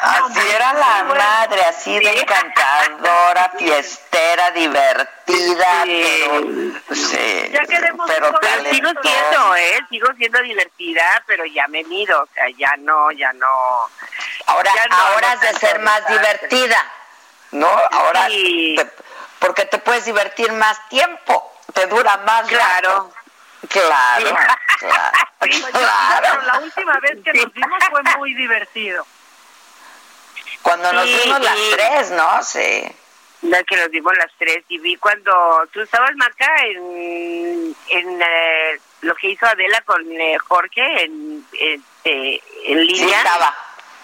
Así 0.00 0.40
era 0.55 0.73
la 0.75 1.05
madre, 1.05 1.61
así 1.62 1.99
de 1.99 2.21
encantadora, 2.21 3.52
fiestera, 3.59 4.50
divertida. 4.52 5.85
Sí. 6.93 7.50
ya 7.52 7.67
queremos 7.67 8.09
pero, 8.09 8.33
sigo 8.71 8.90
siendo, 9.02 9.57
¿eh? 9.57 9.81
Sigo 9.88 10.09
siendo 10.17 10.40
divertida, 10.43 11.23
pero 11.26 11.45
ya 11.47 11.67
me 11.69 11.83
mido, 11.85 12.23
o 12.23 12.28
sea, 12.33 12.47
ya 12.57 12.75
no, 12.78 13.11
ya 13.12 13.33
no. 13.33 13.47
Ahora, 14.47 14.71
ahora 14.90 15.33
has 15.33 15.40
de 15.40 15.55
ser 15.55 15.81
más 15.81 16.07
divertida, 16.07 16.93
¿no? 17.52 17.69
Ahora, 17.90 18.28
porque 19.40 19.64
te 19.64 19.78
puedes 19.78 20.05
divertir 20.05 20.52
más 20.52 20.88
tiempo, 20.88 21.52
te 21.73 21.87
dura 21.87 22.19
más. 22.19 22.47
Claro. 22.47 23.11
Claro, 23.69 24.37
claro. 24.78 26.43
la 26.47 26.61
última 26.61 27.00
vez 27.00 27.19
que 27.25 27.33
nos 27.33 27.52
vimos 27.52 27.85
fue 27.90 28.02
muy 28.17 28.35
divertido. 28.35 29.05
Cuando 30.62 30.92
nos 30.92 31.04
vimos 31.04 31.40
las 31.40 31.58
tres, 31.72 32.10
¿no? 32.10 32.42
Sí. 32.42 32.84
La 33.42 33.62
que 33.62 33.76
nos 33.76 33.90
vimos 33.90 34.16
las 34.16 34.32
tres 34.36 34.64
y 34.68 34.78
vi 34.78 34.96
cuando 34.96 35.32
tú 35.72 35.80
estabas 35.80 36.10
Maca 36.16 36.52
en, 36.64 37.74
en 37.88 38.22
eh, 38.22 38.80
lo 39.02 39.14
que 39.14 39.30
hizo 39.30 39.46
Adela 39.46 39.80
con 39.82 40.02
eh, 40.10 40.36
Jorge 40.38 41.04
en, 41.04 41.46
este, 41.52 42.42
en 42.64 42.86
línea. 42.86 43.08
Sí, 43.08 43.14
estaba. 43.14 43.56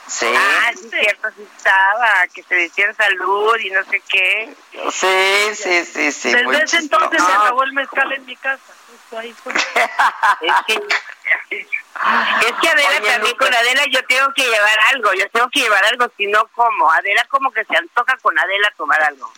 Sí. 0.06 0.26
Ah, 0.36 0.70
sí, 0.74 0.90
cierto, 0.90 1.28
sí 1.34 1.48
estaba, 1.56 2.26
que 2.32 2.42
se 2.42 2.54
decía 2.54 2.92
salud 2.94 3.56
y 3.58 3.70
no 3.70 3.82
sé 3.84 4.02
qué. 4.08 4.54
Sí, 4.92 5.54
sí, 5.54 5.84
sí, 5.84 6.12
sí. 6.12 6.32
Desde 6.32 6.62
ese 6.62 6.76
entonces 6.78 7.22
se 7.24 7.32
acabó 7.32 7.62
el 7.64 7.72
mezcal 7.72 8.12
en 8.12 8.24
mi 8.26 8.36
casa. 8.36 8.74
es 10.40 10.54
que 10.66 11.66
es 11.94 12.52
que 12.60 12.68
Adela 12.68 13.12
también 13.12 13.36
con 13.36 13.54
Adela 13.54 13.84
yo 13.90 14.04
tengo 14.06 14.32
que 14.34 14.42
llevar 14.42 14.78
algo, 14.92 15.12
yo 15.14 15.30
tengo 15.30 15.48
que 15.50 15.60
llevar 15.60 15.84
algo, 15.84 16.06
si 16.16 16.26
no 16.26 16.46
como. 16.48 16.90
Adela 16.90 17.24
como 17.28 17.52
que 17.52 17.64
se 17.64 17.76
antoja 17.76 18.16
con 18.18 18.38
Adela 18.38 18.72
tomar 18.76 19.02
algo. 19.02 19.32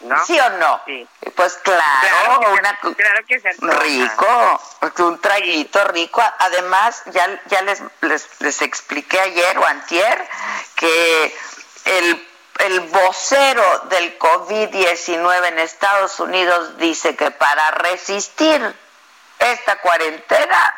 ¿No? 0.00 0.22
¿Sí 0.26 0.38
o 0.38 0.50
no? 0.50 0.82
Sí. 0.84 1.06
Pues 1.34 1.54
claro, 1.62 1.80
claro 2.94 3.26
que, 3.26 3.40
se, 3.40 3.52
rico, 3.52 4.60
un 4.98 5.18
traguito 5.20 5.82
rico. 5.84 6.22
Además, 6.40 7.02
ya, 7.06 7.40
ya 7.46 7.62
les, 7.62 7.82
les, 8.02 8.28
les 8.40 8.62
expliqué 8.62 9.18
ayer 9.18 9.56
o 9.56 9.66
antier 9.66 10.28
que 10.74 11.34
el, 11.86 12.28
el 12.58 12.80
vocero 12.80 13.78
del 13.88 14.18
COVID-19 14.18 15.48
en 15.48 15.58
Estados 15.60 16.20
Unidos 16.20 16.76
dice 16.76 17.16
que 17.16 17.30
para 17.30 17.70
resistir 17.70 18.74
esta 19.38 19.80
cuarentena 19.80 20.74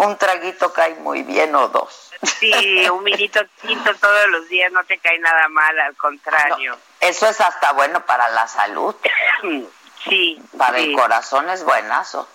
un 0.00 0.16
traguito 0.16 0.72
cae 0.72 0.94
muy 0.96 1.22
bien 1.22 1.54
o 1.54 1.68
dos. 1.68 2.10
Sí, 2.22 2.88
un 2.90 3.02
minito 3.02 3.40
tinto 3.60 3.94
todos 3.96 4.26
los 4.28 4.48
días 4.48 4.72
no 4.72 4.82
te 4.84 4.98
cae 4.98 5.18
nada 5.18 5.48
mal, 5.48 5.78
al 5.78 5.96
contrario. 5.96 6.76
eso 7.00 7.26
es 7.26 7.40
hasta 7.40 7.72
bueno 7.72 8.04
para 8.06 8.28
la 8.30 8.46
salud. 8.46 8.94
Sí. 10.02 10.42
Para 10.56 10.78
el 10.78 10.96
corazón 10.96 11.50
es 11.50 11.62
buenazo. 11.62 12.26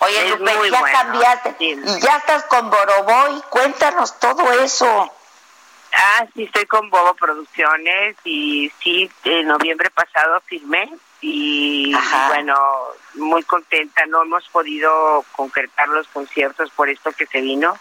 Oye, 0.00 0.30
Lupe, 0.30 0.50
ya 0.68 0.82
cambiaste 0.82 1.54
y 1.60 2.00
ya 2.00 2.16
estás 2.16 2.42
con 2.46 2.68
Boroboy. 2.70 3.40
Cuéntanos 3.50 4.18
todo 4.18 4.50
eso. 4.54 5.12
Ah, 5.92 6.26
sí, 6.34 6.42
estoy 6.42 6.66
con 6.66 6.90
Bobo 6.90 7.14
Producciones 7.14 8.16
y 8.24 8.68
sí, 8.82 9.08
en 9.22 9.46
noviembre 9.46 9.90
pasado 9.90 10.40
firmé 10.40 10.90
y 11.26 11.90
bueno, 12.28 12.54
muy 13.14 13.42
contenta, 13.44 14.04
no 14.04 14.24
hemos 14.24 14.46
podido 14.50 15.24
concretar 15.32 15.88
los 15.88 16.06
conciertos 16.08 16.70
por 16.72 16.90
esto 16.90 17.12
que 17.12 17.24
se 17.24 17.40
vino. 17.40 17.78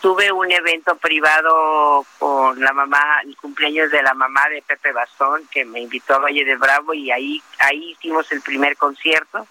Tuve 0.00 0.32
un 0.32 0.50
evento 0.50 0.96
privado 0.96 2.06
con 2.18 2.58
la 2.58 2.72
mamá, 2.72 3.20
el 3.24 3.36
cumpleaños 3.36 3.90
de 3.90 4.02
la 4.02 4.14
mamá 4.14 4.48
de 4.48 4.62
Pepe 4.62 4.92
Bastón, 4.92 5.46
que 5.50 5.66
me 5.66 5.82
invitó 5.82 6.14
a 6.14 6.20
Valle 6.20 6.46
de 6.46 6.56
Bravo 6.56 6.94
y 6.94 7.10
ahí, 7.10 7.42
ahí 7.58 7.90
hicimos 7.90 8.32
el 8.32 8.40
primer 8.40 8.78
concierto. 8.78 9.46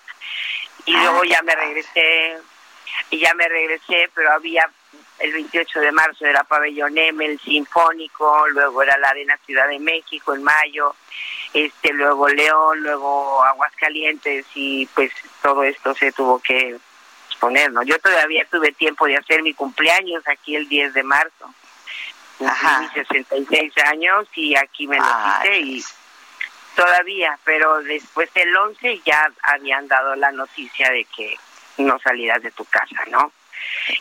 Y 0.86 0.96
ah, 0.96 1.04
luego 1.04 1.24
ya 1.24 1.44
me 1.44 1.56
regresé, 1.56 2.40
y 3.12 3.20
ya 3.20 3.36
me 3.36 3.48
regresé, 3.48 4.10
pero 4.16 4.32
había 4.32 4.68
el 5.20 5.34
28 5.34 5.80
de 5.80 5.92
marzo 5.92 6.26
era 6.26 6.44
Pabellón 6.44 6.98
M, 6.98 7.26
el 7.26 7.40
Sinfónico, 7.40 8.48
luego 8.50 8.84
era 8.84 8.98
la 8.98 9.10
Arena 9.10 9.38
Ciudad 9.46 9.68
de 9.68 9.80
México 9.80 10.34
en 10.34 10.44
mayo, 10.44 10.96
este 11.54 11.94
luego 11.94 12.28
León, 12.28 12.82
luego 12.82 13.44
Aguascalientes 13.44 14.46
y 14.54 14.86
pues 14.88 15.12
todo 15.42 15.64
esto 15.64 15.96
se 15.96 16.12
tuvo 16.12 16.40
que 16.40 16.78
exponer, 17.30 17.72
¿no? 17.72 17.84
Yo 17.84 17.98
todavía 18.00 18.46
tuve 18.50 18.72
tiempo 18.72 19.06
de 19.06 19.18
hacer 19.18 19.42
mi 19.42 19.54
cumpleaños 19.54 20.28
aquí 20.28 20.56
el 20.56 20.68
10 20.68 20.94
de 20.94 21.04
marzo. 21.04 21.54
Ajá. 22.46 22.82
Mis 22.82 22.92
66 22.92 23.74
años 23.86 24.28
y 24.36 24.56
aquí 24.56 24.88
me 24.88 24.98
lo 24.98 25.06
hice 25.06 25.60
y 25.60 25.84
todavía, 26.76 27.40
pero 27.44 27.82
después 27.82 28.32
del 28.34 28.56
11 28.56 29.02
ya 29.04 29.32
habían 29.42 29.88
dado 29.88 30.16
la 30.16 30.32
noticia 30.32 30.92
de 30.92 31.06
que 31.06 31.36
no 31.78 31.98
salieras 32.00 32.44
de 32.44 32.52
tu 32.52 32.66
casa, 32.66 33.04
¿no? 33.10 33.32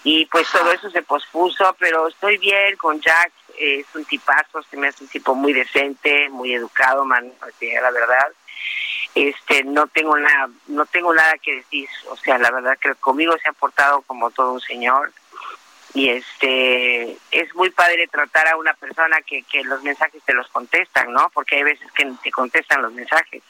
Y 0.05 0.27
pues 0.27 0.51
todo 0.51 0.71
eso 0.73 0.91
se 0.91 1.03
pospuso, 1.03 1.75
pero 1.79 2.09
estoy 2.09 2.39
bien 2.39 2.77
con 2.77 3.01
Jack, 3.01 3.33
es 3.59 3.87
un 3.95 4.05
tipazo, 4.05 4.63
se 4.63 4.77
me 4.77 4.89
hace 4.89 5.05
un 5.05 5.11
tipo 5.11 5.35
muy 5.35 5.53
decente, 5.53 6.29
muy 6.31 6.55
educado, 6.55 7.05
man, 7.05 7.33
la 7.61 7.91
verdad. 7.91 8.29
Este, 9.15 9.65
no 9.65 9.87
tengo 9.87 10.17
nada, 10.19 10.51
no 10.67 10.85
tengo 10.87 11.15
nada 11.15 11.35
que 11.39 11.57
decir, 11.57 11.89
o 12.11 12.17
sea, 12.17 12.37
la 12.39 12.51
verdad 12.51 12.77
que 12.79 12.95
conmigo 12.97 13.35
se 13.43 13.49
ha 13.49 13.53
portado 13.53 14.03
como 14.03 14.31
todo 14.31 14.53
un 14.53 14.61
señor 14.61 15.13
y 15.97 16.11
este 16.11 17.17
es 17.31 17.55
muy 17.55 17.71
padre 17.71 18.07
tratar 18.09 18.49
a 18.49 18.57
una 18.59 18.75
persona 18.75 19.23
que, 19.23 19.43
que 19.45 19.65
los 19.65 19.83
mensajes 19.83 20.23
te 20.25 20.35
los 20.35 20.47
contestan, 20.49 21.11
¿no? 21.11 21.31
Porque 21.33 21.57
hay 21.57 21.63
veces 21.63 21.91
que 21.93 22.07
te 22.23 22.31
contestan 22.31 22.83
los 22.83 22.93
mensajes. 22.93 23.43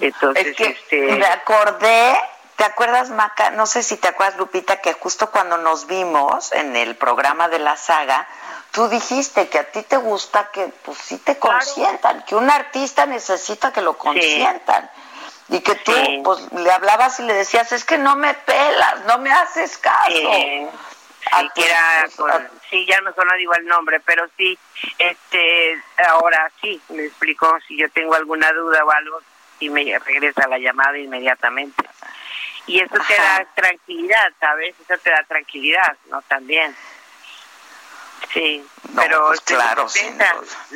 Entonces, 0.00 0.54
este 0.56 1.16
me 1.16 1.26
acordé 1.26 2.14
¿Te 2.56 2.64
acuerdas, 2.64 3.10
Maca? 3.10 3.50
No 3.50 3.66
sé 3.66 3.82
si 3.82 3.96
te 3.96 4.08
acuerdas, 4.08 4.38
Lupita, 4.38 4.80
que 4.80 4.92
justo 4.92 5.30
cuando 5.30 5.58
nos 5.58 5.86
vimos 5.86 6.52
en 6.52 6.76
el 6.76 6.94
programa 6.96 7.48
de 7.48 7.58
la 7.58 7.76
saga, 7.76 8.28
tú 8.70 8.88
dijiste 8.88 9.48
que 9.48 9.58
a 9.58 9.70
ti 9.70 9.82
te 9.82 9.96
gusta 9.96 10.50
que 10.52 10.68
pues 10.84 10.98
sí 10.98 11.18
te 11.18 11.36
consientan, 11.38 12.24
que 12.24 12.36
un 12.36 12.48
artista 12.48 13.06
necesita 13.06 13.72
que 13.72 13.80
lo 13.80 13.98
consientan. 13.98 14.88
Y 15.48 15.60
que 15.60 15.74
tú 15.74 15.92
pues 16.22 16.52
le 16.52 16.70
hablabas 16.70 17.20
y 17.20 17.24
le 17.24 17.34
decías, 17.34 17.70
es 17.72 17.84
que 17.84 17.98
no 17.98 18.16
me 18.16 18.32
pelas, 18.32 19.04
no 19.06 19.18
me 19.18 19.30
haces 19.30 19.76
caso. 19.76 20.10
Sí, 20.10 20.66
sí, 22.70 22.86
ya 22.86 23.00
no 23.00 23.12
solo 23.14 23.36
digo 23.36 23.52
el 23.54 23.66
nombre, 23.66 24.00
pero 24.00 24.26
sí, 24.36 24.58
este, 24.98 25.82
ahora 26.08 26.50
sí, 26.60 26.80
me 26.90 27.04
explico, 27.04 27.58
si 27.66 27.76
yo 27.76 27.90
tengo 27.90 28.14
alguna 28.14 28.52
duda 28.52 28.84
o 28.84 28.90
algo, 28.90 29.20
y 29.58 29.68
me 29.70 29.98
regresa 29.98 30.48
la 30.48 30.58
llamada 30.58 30.96
inmediatamente 30.98 31.84
y 32.66 32.80
eso 32.80 32.96
te 33.06 33.14
da 33.14 33.46
tranquilidad, 33.54 34.32
¿sabes? 34.40 34.74
Eso 34.80 35.00
te 35.02 35.10
da 35.10 35.22
tranquilidad, 35.24 35.96
¿no? 36.10 36.22
También. 36.22 36.74
Sí, 38.32 38.64
pero 38.96 39.26
pues 39.28 39.40
claro, 39.42 39.86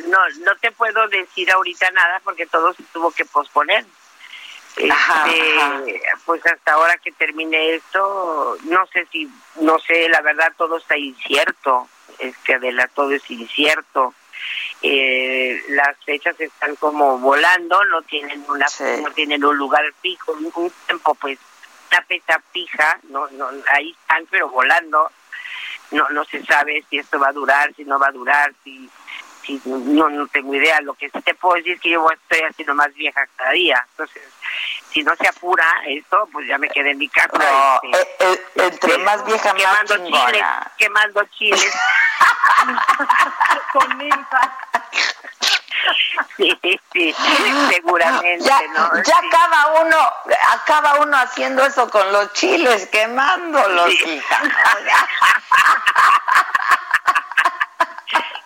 no, 0.07 0.19
no 0.41 0.57
te 0.57 0.71
puedo 0.71 1.09
decir 1.09 1.51
ahorita 1.51 1.91
nada 1.91 2.21
porque 2.23 2.47
todo 2.47 2.73
se 2.75 2.83
tuvo 2.85 3.11
que 3.11 3.25
posponer. 3.25 3.85
Este, 4.77 6.01
pues 6.25 6.45
hasta 6.47 6.75
ahora 6.75 6.97
que 6.99 7.11
termine 7.11 7.75
esto, 7.75 8.57
no 8.63 8.87
sé 8.87 9.09
si, 9.11 9.29
no 9.61 9.79
sé, 9.81 10.09
la 10.09 10.21
verdad 10.21 10.53
todo 10.57 10.77
está 10.77 10.97
incierto, 10.97 11.89
es 12.21 12.37
que 12.39 12.55
Adela, 12.55 12.87
todo 12.89 13.11
es 13.13 13.29
incierto. 13.29 14.15
Eh, 14.81 15.61
las 15.71 15.97
fechas 16.05 16.41
están 16.41 16.77
como 16.77 17.19
volando, 17.19 17.85
no 17.87 18.03
tienen 18.03 18.45
una, 18.49 18.67
no 19.03 19.11
tienen 19.11 19.45
un 19.45 19.57
lugar 19.57 19.83
fijo, 20.01 20.33
un 20.33 20.73
tiempo 20.87 21.15
pues 21.17 21.41
una 21.91 22.03
fecha 22.03 22.41
fija, 22.53 22.99
no, 23.05 23.29
no, 23.29 23.49
ahí 23.73 23.97
están 24.01 24.27
pero 24.31 24.49
volando, 24.49 25.11
no, 25.91 26.09
no 26.11 26.25
se 26.25 26.45
sabe 26.45 26.85
si 26.89 26.99
esto 26.99 27.19
va 27.19 27.29
a 27.29 27.33
durar, 27.33 27.75
si 27.75 27.85
no 27.85 27.99
va 27.99 28.09
a 28.09 28.13
durar, 28.13 28.53
si, 28.65 28.89
si 29.43 29.61
no, 29.65 30.09
no 30.09 30.27
tengo 30.29 30.55
idea, 30.55 30.81
lo 30.81 30.95
que 30.95 31.11
sí 31.11 31.21
te 31.23 31.35
puedo 31.35 31.57
decir 31.57 31.75
es 31.75 31.81
que 31.81 31.91
yo 31.91 32.07
estoy 32.11 32.41
haciendo 32.47 32.75
más 32.75 32.93
vieja 32.95 33.27
cada 33.37 33.51
día, 33.53 33.87
entonces 33.91 34.23
si 34.91 35.03
no 35.03 35.15
se 35.17 35.29
apura 35.29 35.67
esto, 35.87 36.29
pues 36.33 36.47
ya 36.47 36.59
me 36.59 36.69
quedé 36.69 36.91
en 36.93 36.99
mi 36.99 37.09
casa. 37.09 37.31
No, 37.33 37.81
este, 37.93 38.03
eh, 38.03 38.09
eh, 38.21 38.41
entre 38.57 38.91
este, 38.91 39.05
más 39.05 39.25
vieja, 39.27 39.55
quemando 39.55 39.99
más 39.99 40.09
chiles, 40.09 40.45
quemando 40.79 41.25
chiles. 41.37 41.75
Con 43.73 43.99
sí, 46.37 46.59
sí, 46.93 47.15
seguramente, 47.71 48.45
ya, 48.45 48.61
¿no? 48.75 49.03
Ya 49.03 49.21
cada 49.31 49.67
uno, 49.83 49.97
acaba 50.53 51.01
uno 51.01 51.17
haciendo 51.17 51.65
eso 51.65 51.89
con 51.91 52.13
los 52.13 52.33
chiles, 52.33 52.87
quemándolos, 52.87 53.93
hija. 53.93 54.43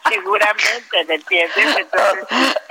seguramente, 0.08 1.04
¿me 1.06 1.14
entiendes? 1.14 1.76
Entonces, 1.76 2.68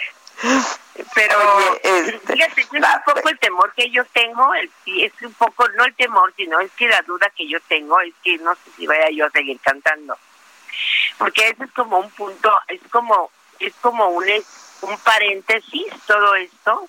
pero 1.13 1.38
este, 1.84 2.20
fíjate, 2.20 2.62
es 2.62 2.72
un 2.72 2.82
poco 3.06 3.30
el 3.30 3.39
temor 3.39 3.74
que 3.74 3.89
yo 3.89 4.03
tengo, 4.06 4.53
el, 4.56 4.72
es 4.86 5.13
un 5.22 5.34
poco, 5.34 5.68
no 5.70 5.86
el 5.86 5.96
temor, 5.96 6.34
sino 6.36 6.60
es 6.60 6.72
que 6.74 6.88
la 6.88 7.01
duda 7.03 7.32
que 7.36 7.48
yo 7.48 7.60
tengo 7.68 8.00
es 8.01 8.13
que 8.24 8.38
no 8.38 8.53
sé 8.56 8.72
si 8.75 8.88
vaya 8.88 9.10
yo 9.12 9.25
a 9.25 9.32
seguir 9.32 9.60
cantando. 9.62 10.18
Porque 11.18 11.50
ese 11.50 11.65
es 11.65 11.72
como 11.74 12.00
un 12.00 12.10
punto, 12.12 12.51
es 12.68 12.82
como, 12.89 13.32
es 13.62 13.74
como 13.82 14.08
un, 14.10 14.25
un 14.82 14.98
paréntesis 15.00 15.94
todo 16.08 16.36
esto, 16.36 16.88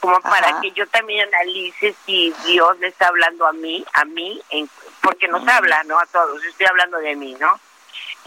como 0.00 0.20
para 0.20 0.60
que 0.60 0.72
yo 0.72 0.86
también 0.88 1.28
analice 1.28 1.94
si 2.04 2.34
Dios 2.46 2.78
le 2.80 2.88
está 2.88 3.08
hablando 3.08 3.46
a 3.46 3.52
mí, 3.52 3.84
a 3.92 4.04
mí, 4.04 4.40
en, 4.50 4.68
porque 5.00 5.28
nos 5.28 5.46
habla, 5.46 5.84
¿no? 5.84 5.98
A 5.98 6.06
todos, 6.06 6.44
estoy 6.44 6.66
hablando 6.66 6.98
de 6.98 7.14
mí, 7.14 7.36
¿no? 7.38 7.60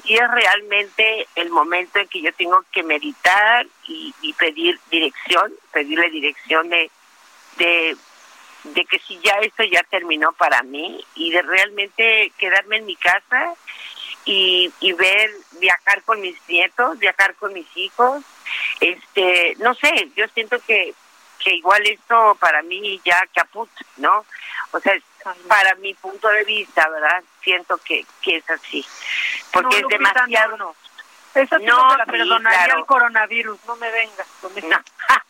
y 0.04 0.16
es 0.16 0.32
realmente 0.32 1.28
el 1.36 1.50
momento 1.50 2.00
en 2.00 2.08
que 2.08 2.22
yo 2.22 2.34
tengo 2.34 2.64
que 2.72 2.84
meditar 2.84 3.66
y, 3.88 4.14
pedir 4.38 4.80
dirección, 4.92 5.54
pedirle 5.72 6.10
dirección 6.10 6.70
de, 6.70 6.92
de, 7.58 7.98
de 8.66 8.86
que 8.86 9.00
si 9.00 9.20
ya 9.20 9.34
esto 9.40 9.64
ya 9.64 9.82
terminó 9.84 10.32
para 10.34 10.62
mí 10.64 11.04
y 11.16 11.32
de 11.32 11.42
realmente 11.42 12.32
quedarme 12.38 12.78
en 12.78 12.86
mi 12.86 12.96
casa 12.96 13.54
y, 14.26 14.74
y 14.80 14.94
ver, 14.94 15.32
viajar 15.60 16.02
con 16.04 16.20
mis 16.20 16.38
nietos, 16.48 16.98
viajar 16.98 17.36
con 17.36 17.54
mis 17.54 17.68
hijos, 17.78 18.24
este, 18.80 19.56
no 19.60 19.74
sé, 19.76 20.10
yo 20.16 20.26
siento 20.34 20.60
que, 20.66 20.94
que 21.40 21.56
igual 21.56 21.86
esto 21.86 22.36
para 22.40 22.64
mí 22.64 23.00
ya 23.06 23.28
caput, 23.34 23.70
¿no? 23.98 24.26
O 24.72 24.80
sea, 24.80 24.94
para 25.48 25.76
mi 25.76 25.94
punto 25.94 26.28
de 26.30 26.44
vista, 26.44 26.88
¿verdad? 26.90 27.24
Siento 27.42 27.78
que, 27.78 28.06
que 28.22 28.38
es 28.38 28.50
así. 28.50 28.86
Porque 29.52 29.80
es 29.80 29.88
demasiado. 29.88 30.58
No, 30.58 30.76
no, 31.60 31.98
la 31.98 32.06
perdonaría 32.06 32.76
el 32.76 32.86
coronavirus, 32.86 33.60
no 33.66 33.76
me 33.76 33.92
vengas 33.92 34.28
No. 34.42 34.80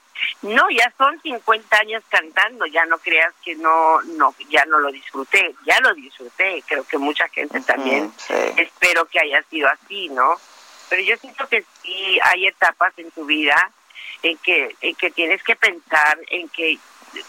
ya 0.70 0.94
son 0.98 1.20
50 1.22 1.78
años 1.78 2.04
cantando, 2.10 2.66
ya 2.66 2.86
no 2.86 2.98
creas 3.00 3.34
que 3.44 3.56
no, 3.56 4.02
no, 4.02 4.34
ya 4.50 4.66
no 4.66 4.80
lo 4.80 4.92
disfruté, 4.92 5.56
ya 5.66 5.80
lo 5.82 5.94
disfruté, 5.94 6.64
creo 6.68 6.84
que 6.84 6.98
mucha 6.98 7.28
gente 7.30 7.60
también, 7.62 8.14
espero 8.58 9.06
que 9.06 9.20
haya 9.20 9.44
sido 9.50 9.68
así, 9.70 10.10
¿no? 10.10 10.40
Pero 10.90 11.02
yo 11.02 11.18
siento 11.18 11.48
que 11.48 11.66
sí 11.82 12.20
hay 12.22 12.48
etapas 12.48 12.94
en 12.98 13.12
tu 13.12 13.26
vida 13.26 13.72
en 14.22 14.38
que, 14.38 14.76
en 14.82 14.96
que 14.96 15.12
tienes 15.12 15.44
que 15.44 15.56
pensar 15.56 16.20
en 16.28 16.48
que 16.50 16.78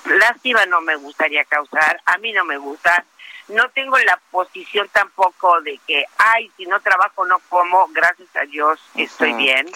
lástima 0.07 0.67
no 0.67 0.81
me 0.81 0.97
gustaría 0.97 1.45
causar, 1.45 2.01
a 2.05 2.19
mí 2.19 2.33
no 2.33 2.45
me 2.45 2.59
gusta, 2.59 3.05
no 3.49 3.69
tengo 3.71 3.97
la 3.99 4.19
posición 4.31 4.89
tampoco 4.93 5.61
de 5.61 5.79
que, 5.87 6.05
ay, 6.19 6.51
si 6.57 6.67
no 6.67 6.81
trabajo 6.81 7.25
no 7.27 7.39
como, 7.49 7.87
gracias 7.89 8.29
a 8.37 8.45
Dios 8.47 8.81
estoy 8.97 9.33
bien. 9.35 9.71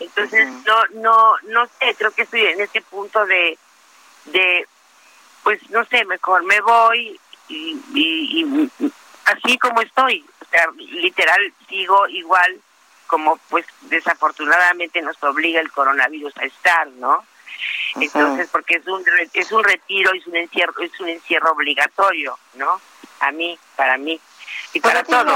Entonces, 0.00 0.48
no, 0.66 0.86
no, 0.94 1.36
no 1.44 1.66
sé, 1.78 1.94
creo 1.96 2.10
que 2.12 2.22
estoy 2.22 2.46
en 2.46 2.60
ese 2.60 2.82
punto 2.82 3.24
de, 3.26 3.58
de, 4.26 4.66
pues 5.42 5.68
no 5.70 5.84
sé, 5.86 6.04
mejor 6.04 6.42
me 6.44 6.60
voy 6.60 7.18
y, 7.48 7.80
y 7.94 8.70
así 9.24 9.58
como 9.58 9.80
estoy, 9.80 10.24
o 10.40 10.44
sea, 10.50 10.68
literal 10.76 11.52
sigo 11.68 12.06
igual 12.08 12.60
como 13.06 13.36
pues 13.48 13.64
desafortunadamente 13.82 15.00
nos 15.00 15.22
obliga 15.22 15.60
el 15.60 15.70
coronavirus 15.70 16.36
a 16.38 16.44
estar, 16.44 16.88
¿no? 16.88 17.24
Entonces, 17.96 18.48
porque 18.50 18.76
es 18.76 18.86
un 18.86 19.04
es 19.32 19.52
un 19.52 19.64
retiro, 19.64 20.12
es 20.12 20.26
un 20.26 20.36
encierro, 20.36 20.72
es 20.80 21.00
un 21.00 21.08
encierro 21.08 21.52
obligatorio, 21.52 22.38
¿no? 22.54 22.80
A 23.20 23.32
mí, 23.32 23.58
para 23.76 23.96
mí 23.96 24.20
y 24.72 24.80
para 24.80 25.02
todos. 25.02 25.32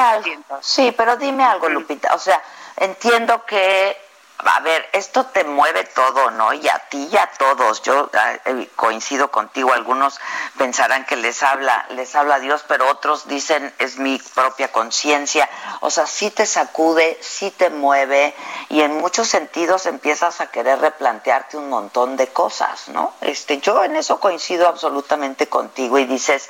Sí, 0.60 0.92
pero 0.96 1.16
dime 1.16 1.44
algo, 1.44 1.68
Lupita. 1.68 2.14
O 2.14 2.18
sea, 2.18 2.42
entiendo 2.76 3.44
que 3.46 3.96
a 4.44 4.60
ver, 4.60 4.88
esto 4.92 5.26
te 5.26 5.44
mueve 5.44 5.84
todo, 5.84 6.30
¿no? 6.30 6.52
Y 6.52 6.68
a 6.68 6.78
ti 6.90 7.08
y 7.10 7.16
a 7.16 7.26
todos. 7.38 7.82
Yo 7.82 8.10
ah, 8.14 8.34
eh, 8.44 8.68
coincido 8.76 9.30
contigo. 9.30 9.72
Algunos 9.72 10.20
pensarán 10.58 11.04
que 11.04 11.16
les 11.16 11.42
habla, 11.42 11.86
les 11.90 12.14
habla 12.14 12.38
Dios, 12.38 12.64
pero 12.66 12.88
otros 12.90 13.28
dicen 13.28 13.72
es 13.78 13.98
mi 13.98 14.18
propia 14.34 14.72
conciencia. 14.72 15.48
O 15.80 15.90
sea, 15.90 16.06
sí 16.06 16.30
te 16.30 16.46
sacude, 16.46 17.18
sí 17.22 17.50
te 17.50 17.70
mueve 17.70 18.34
y 18.68 18.80
en 18.80 18.96
muchos 18.98 19.28
sentidos 19.28 19.86
empiezas 19.86 20.40
a 20.40 20.50
querer 20.50 20.80
replantearte 20.80 21.56
un 21.56 21.68
montón 21.68 22.16
de 22.16 22.28
cosas, 22.28 22.88
¿no? 22.88 23.14
Este, 23.20 23.58
yo 23.58 23.84
en 23.84 23.96
eso 23.96 24.20
coincido 24.20 24.68
absolutamente 24.68 25.48
contigo 25.48 25.98
y 25.98 26.04
dices, 26.04 26.48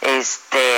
este, 0.00 0.77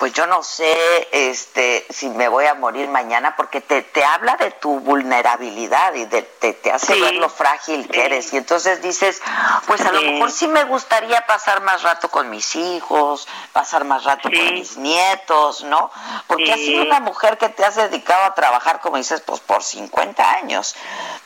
pues 0.00 0.14
yo 0.14 0.26
no 0.26 0.42
sé, 0.42 1.08
este, 1.12 1.86
si 1.90 2.08
me 2.08 2.26
voy 2.28 2.46
a 2.46 2.54
morir 2.54 2.88
mañana 2.88 3.36
porque 3.36 3.60
te, 3.60 3.82
te 3.82 4.02
habla 4.02 4.34
de 4.36 4.50
tu 4.52 4.80
vulnerabilidad 4.80 5.92
te, 6.40 6.72
hace 6.72 6.98
ver 6.98 7.16
lo 7.16 7.28
frágil 7.28 7.86
que 7.86 8.06
eres. 8.06 8.32
Y 8.32 8.38
entonces 8.38 8.80
dices, 8.80 9.20
pues 9.66 9.82
a 9.82 9.92
lo 9.92 10.00
mejor 10.00 10.30
sí 10.30 10.48
me 10.48 10.64
gustaría 10.64 11.26
pasar 11.26 11.60
más 11.60 11.82
rato 11.82 12.08
con 12.08 12.30
mis 12.30 12.56
hijos, 12.56 13.28
pasar 13.52 13.84
más 13.84 14.04
rato 14.04 14.30
con 14.30 14.54
mis 14.54 14.78
nietos, 14.78 15.64
¿no? 15.64 15.90
Porque 16.26 16.50
has 16.50 16.60
sido 16.60 16.82
una 16.82 17.00
mujer 17.00 17.36
que 17.36 17.50
te 17.50 17.62
has 17.62 17.76
dedicado 17.76 18.24
a 18.24 18.34
trabajar, 18.34 18.80
como 18.80 18.96
dices, 18.96 19.20
pues 19.20 19.40
por 19.40 19.62
50 19.62 20.32
años. 20.32 20.76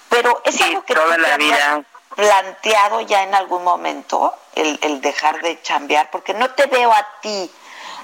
Pero 0.08 0.42
es 0.42 0.60
algo 0.60 0.84
que 0.84 0.96
toda 0.96 1.16
la 1.16 1.36
vida 1.36 1.84
planteado 2.16 3.02
ya 3.02 3.22
en 3.22 3.36
algún 3.36 3.62
momento 3.62 4.34
el, 4.56 4.80
el 4.82 5.00
dejar 5.00 5.40
de 5.42 5.62
chambear, 5.62 6.10
porque 6.10 6.34
no 6.34 6.50
te 6.50 6.66
veo 6.66 6.92
a 6.92 7.06
ti, 7.20 7.48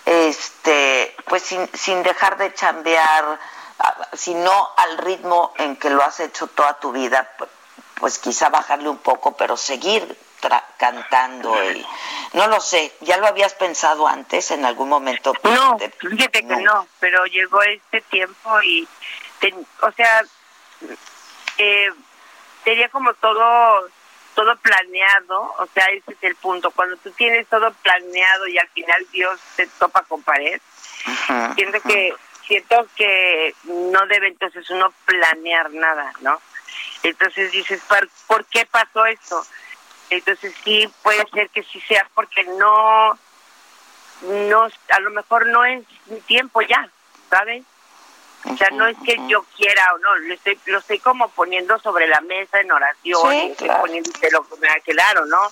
este, 0.07 1.15
pues 1.29 1.43
sin, 1.43 1.69
sin 1.75 2.03
dejar 2.03 2.37
de 2.39 2.53
chambear 2.55 3.39
sino 4.13 4.71
al 4.77 4.99
ritmo 4.99 5.55
en 5.57 5.77
que 5.77 5.91
lo 5.91 6.03
has 6.03 6.21
hecho 6.21 6.47
toda 6.49 6.79
tu 6.79 6.93
vida, 6.93 7.31
pues 7.95 8.19
quizá 8.19 8.49
bajarle 8.49 8.89
un 8.89 8.99
poco, 8.99 9.37
pero 9.37 9.57
seguir 9.57 10.17
cantando 10.79 11.63
y 11.65 11.87
no 12.33 12.47
lo 12.47 12.61
sé, 12.61 12.95
¿ya 13.01 13.19
lo 13.19 13.27
habías 13.27 13.53
pensado 13.55 14.09
antes 14.09 14.51
en 14.51 14.65
algún 14.65 14.89
momento? 14.89 15.35
No, 15.43 15.79
fíjate 15.79 16.47
que 16.47 16.57
no, 16.57 16.87
pero 16.99 17.27
llegó 17.27 17.63
este 17.63 18.01
tiempo 18.03 18.63
y, 18.63 18.89
o 19.83 19.93
sea, 19.93 20.23
eh, 21.59 21.91
tenía 22.65 22.89
como 22.89 23.13
todo 23.15 23.89
todo 24.35 24.57
planeado, 24.57 25.55
o 25.59 25.67
sea, 25.75 25.87
ese 25.87 26.13
es 26.13 26.23
el 26.23 26.35
punto, 26.37 26.71
cuando 26.71 26.97
tú 26.99 27.11
tienes 27.13 27.47
todo 27.49 27.73
planeado 27.83 28.47
y 28.47 28.59
al 28.59 28.69
final 28.69 29.07
Dios 29.13 29.41
te 29.57 29.67
topa 29.67 30.03
con 30.03 30.23
pared, 30.23 30.61
siento 31.57 31.81
que 31.83 32.15
siento 32.47 32.87
que 32.97 33.55
no 33.65 34.07
debe 34.07 34.29
entonces 34.29 34.69
uno 34.71 34.93
planear 35.05 35.71
nada, 35.73 36.13
¿no? 36.21 36.41
Entonces 37.03 37.53
dices, 37.53 37.81
¿por, 38.27 38.45
qué 38.47 38.67
pasó 38.67 39.07
esto? 39.07 39.45
Entonces 40.11 40.53
sí, 40.65 40.93
puede 41.03 41.25
ser 41.33 41.49
que 41.51 41.63
sí 41.63 41.81
sea 41.83 42.07
porque 42.15 42.43
no, 42.45 43.17
no, 44.23 44.69
a 44.89 45.01
lo 45.01 45.11
mejor 45.11 45.47
no 45.47 45.65
es 45.65 45.85
mi 46.07 46.21
tiempo 46.23 46.61
ya, 46.63 46.89
¿sabes? 47.31 47.65
O 48.45 48.57
sea, 48.57 48.71
no 48.71 48.87
es 48.87 48.97
que 49.05 49.17
yo 49.29 49.45
quiera 49.57 49.95
o 49.95 49.99
no, 49.99 50.17
lo 50.17 50.35
estoy, 50.35 50.59
lo 50.67 50.79
estoy 50.79 50.99
como 50.99 51.29
poniendo 51.29 51.79
sobre 51.79 52.07
la 52.07 52.21
mesa 52.23 52.61
en 52.61 52.73
oración, 52.73 53.31
sí, 53.31 53.55
claro. 53.59 53.85
lo 53.87 54.49
que 54.49 54.57
me 54.61 54.69
ha 54.69 54.81
claro, 54.81 55.27
¿no? 55.27 55.51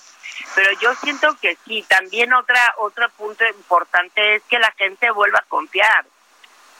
Pero 0.55 0.71
yo 0.79 0.93
siento 0.95 1.37
que 1.39 1.57
sí, 1.65 1.85
también 1.87 2.33
otra, 2.33 2.75
otro 2.77 3.09
punto 3.11 3.45
importante 3.47 4.35
es 4.35 4.43
que 4.43 4.57
la 4.59 4.71
gente 4.71 5.11
vuelva 5.11 5.39
a 5.39 5.47
confiar. 5.47 6.05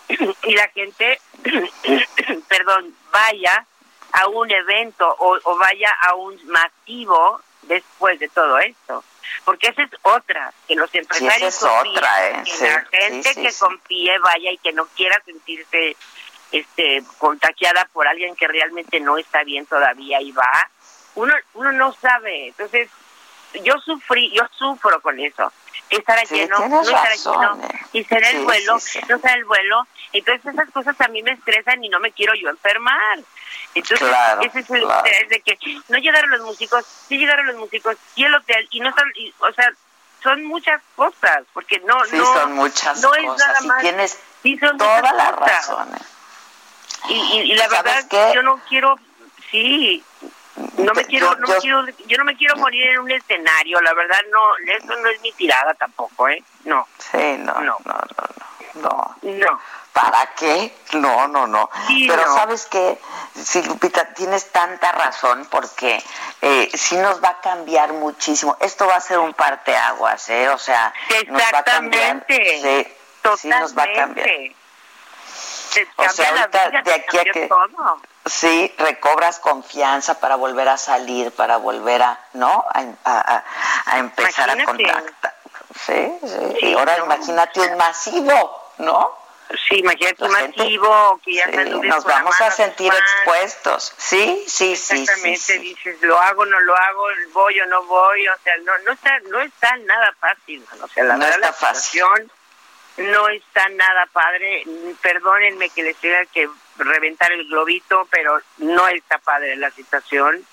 y 0.43 0.55
la 0.55 0.67
gente, 0.69 1.19
perdón, 2.47 2.95
vaya 3.11 3.65
a 4.11 4.27
un 4.27 4.49
evento 4.49 5.15
o, 5.19 5.57
vaya 5.57 5.95
a 6.01 6.15
un 6.15 6.39
masivo 6.47 7.41
después 7.63 8.19
de 8.19 8.27
todo 8.29 8.59
esto. 8.59 9.03
Porque 9.45 9.67
esa 9.67 9.83
es 9.83 9.89
otra, 10.01 10.51
que 10.67 10.75
los 10.75 10.93
empresarios 10.93 11.57
confíen, 11.57 12.03
¿eh? 12.03 12.43
que 12.45 12.69
la 12.69 12.85
gente 12.85 13.35
que 13.35 13.53
confíe 13.57 14.17
vaya 14.19 14.51
y 14.51 14.57
que 14.57 14.73
no 14.73 14.85
quiera 14.87 15.21
sentirse 15.23 15.95
este 16.51 17.03
contagiada 17.19 17.87
por 17.93 18.07
alguien 18.07 18.35
que 18.35 18.47
realmente 18.47 18.99
no 18.99 19.17
está 19.17 19.43
bien 19.43 19.65
todavía 19.65 20.19
y 20.21 20.31
va. 20.31 20.69
Uno, 21.15 21.33
uno 21.53 21.71
no 21.71 21.93
sabe, 21.93 22.47
entonces 22.47 22.89
yo 23.63 23.77
sufrí, 23.79 24.31
yo 24.31 24.43
sufro 24.57 24.99
con 25.01 25.19
eso 25.19 25.51
estará 25.89 26.23
lleno, 26.23 26.67
no 26.67 26.81
estará 26.81 27.15
lleno, 27.15 27.59
eh. 27.63 27.79
y 27.93 28.03
será 28.03 28.29
el 28.29 28.43
vuelo, 28.43 28.73
no 28.73 29.19
será 29.19 29.33
el 29.33 29.45
vuelo. 29.45 29.87
Entonces 30.13 30.53
esas 30.53 30.69
cosas 30.71 30.99
a 31.01 31.07
mí 31.07 31.21
me 31.23 31.31
estresan 31.31 31.83
y 31.83 31.89
no 31.89 31.99
me 31.99 32.11
quiero 32.11 32.33
yo 32.35 32.49
enfermar. 32.49 33.19
Entonces 33.73 34.07
ese 34.41 34.59
es 34.59 34.69
el 34.69 34.83
estrés 34.83 35.29
de 35.29 35.41
que 35.41 35.57
no 35.87 35.97
llegaron 35.97 36.29
los 36.31 36.41
músicos, 36.41 36.85
sí 37.07 37.17
llegaron 37.17 37.47
los 37.47 37.57
músicos, 37.57 37.95
y 38.15 38.23
el 38.23 38.35
hotel, 38.35 38.67
y 38.71 38.79
no 38.79 38.89
están, 38.89 39.11
o 39.39 39.51
sea, 39.53 39.71
son 40.23 40.43
muchas 40.45 40.81
cosas, 40.95 41.43
porque 41.53 41.79
no, 41.79 41.97
no, 42.11 42.33
son 42.33 42.53
muchas 42.53 43.01
no 43.01 43.13
es 43.15 43.25
nada 43.25 43.61
más. 43.61 43.81
tienes 43.81 44.19
toda 44.77 45.13
la 45.13 45.31
razón. 45.31 45.89
Y, 47.07 47.13
y, 47.13 47.53
la 47.55 47.67
verdad, 47.69 48.07
que 48.09 48.31
yo 48.35 48.41
no 48.41 48.59
quiero, 48.67 48.95
sí, 49.49 50.03
No 50.77 50.93
me 50.93 51.05
quiero, 51.05 51.33
yo, 51.33 51.39
no 51.39 51.47
Me 51.47 51.59
quiero, 51.59 51.85
yo 52.07 52.17
no 52.17 52.23
me 52.25 52.35
quiero 52.35 52.55
morir 52.57 52.89
en 52.89 52.99
un 52.99 53.11
escenario, 53.11 53.79
la 53.81 53.93
verdad 53.93 54.19
no, 54.31 54.39
eso 54.73 54.95
no 54.95 55.09
es 55.09 55.21
mi 55.21 55.31
tirada 55.33 55.73
tampoco, 55.73 56.27
¿eh? 56.27 56.43
No. 56.65 56.87
Sí, 56.97 57.37
no, 57.39 57.53
no, 57.61 57.77
no, 57.85 57.93
no, 57.93 58.81
no. 58.81 59.15
No. 59.21 59.59
¿Para 59.93 60.27
qué? 60.35 60.73
No, 60.93 61.27
no, 61.27 61.47
no. 61.47 61.69
Pero 61.87 62.23
sabes 62.33 62.67
que, 62.67 62.97
sí, 63.35 63.61
Lupita, 63.63 64.13
tienes 64.13 64.51
tanta 64.51 64.91
razón 64.91 65.47
porque 65.49 66.01
eh, 66.41 66.69
sí 66.73 66.95
nos 66.97 67.21
va 67.23 67.29
a 67.29 67.41
cambiar 67.41 67.93
muchísimo. 67.93 68.55
Esto 68.59 68.87
va 68.87 68.95
a 68.95 69.01
ser 69.01 69.19
un 69.19 69.33
parteaguas, 69.33 70.29
¿eh? 70.29 70.49
O 70.49 70.57
sea, 70.57 70.93
nos 71.27 71.41
va 71.41 71.59
a 71.59 71.63
cambiar. 71.63 72.25
Sí, 72.29 72.61
sí 72.61 72.87
nos 73.43 73.77
va 73.77 73.83
a 73.83 73.93
cambiar. 73.93 74.29
O 75.97 76.09
sea, 76.09 76.29
ahorita 76.29 76.81
de 76.81 76.93
aquí 76.93 77.17
a 77.17 77.23
que 77.25 77.49
sí 78.29 78.73
recobras 78.77 79.39
confianza 79.39 80.19
para 80.19 80.35
volver 80.35 80.69
a 80.69 80.77
salir, 80.77 81.31
para 81.31 81.57
volver 81.57 82.01
a, 82.01 82.19
¿no? 82.33 82.65
A, 82.73 83.43
a, 83.85 83.99
empezar 83.99 84.49
a 84.49 84.65
contactar. 84.65 85.35
Sí, 85.85 86.13
sí. 86.23 86.67
y 86.67 86.73
ahora 86.73 86.97
imagínate 86.97 87.59
un 87.61 87.77
masivo, 87.77 88.71
¿no? 88.77 89.17
Sí, 89.67 89.79
imagínate 89.79 90.23
un 90.23 90.31
masivo 90.31 91.19
que 91.25 91.33
ya 91.33 91.47
nos 91.47 92.03
vamos 92.03 92.39
a 92.39 92.51
sentir 92.51 92.93
expuestos. 92.93 93.93
Sí, 93.97 94.43
sí, 94.47 94.75
sí. 94.75 95.01
Exactamente, 95.01 95.59
dices, 95.59 96.01
lo 96.01 96.19
hago, 96.19 96.45
no 96.45 96.59
lo 96.59 96.75
hago, 96.75 97.07
voy 97.33 97.59
o 97.59 97.65
no 97.65 97.83
voy, 97.83 98.27
o 98.27 98.37
sea, 98.43 98.53
no 98.57 98.77
no 98.79 98.91
está 98.91 99.19
no 99.21 99.41
está 99.41 99.75
nada 99.77 100.13
fácil, 100.19 100.63
o 100.81 100.87
sea, 100.87 101.03
la 101.03 101.17
verdad 101.17 101.39
la 101.39 101.53
situación 101.53 102.31
no 102.97 103.29
está 103.29 103.67
nada 103.69 104.05
padre. 104.11 104.63
Perdónenme 105.01 105.69
que 105.69 105.83
les 105.83 105.97
tenga 105.97 106.25
que 106.25 106.49
reventar 106.79 107.31
el 107.31 107.47
globito, 107.47 108.07
pero 108.09 108.39
no 108.57 108.87
está 108.87 109.17
padre 109.19 109.55
la 109.55 109.71
situación. 109.71 110.45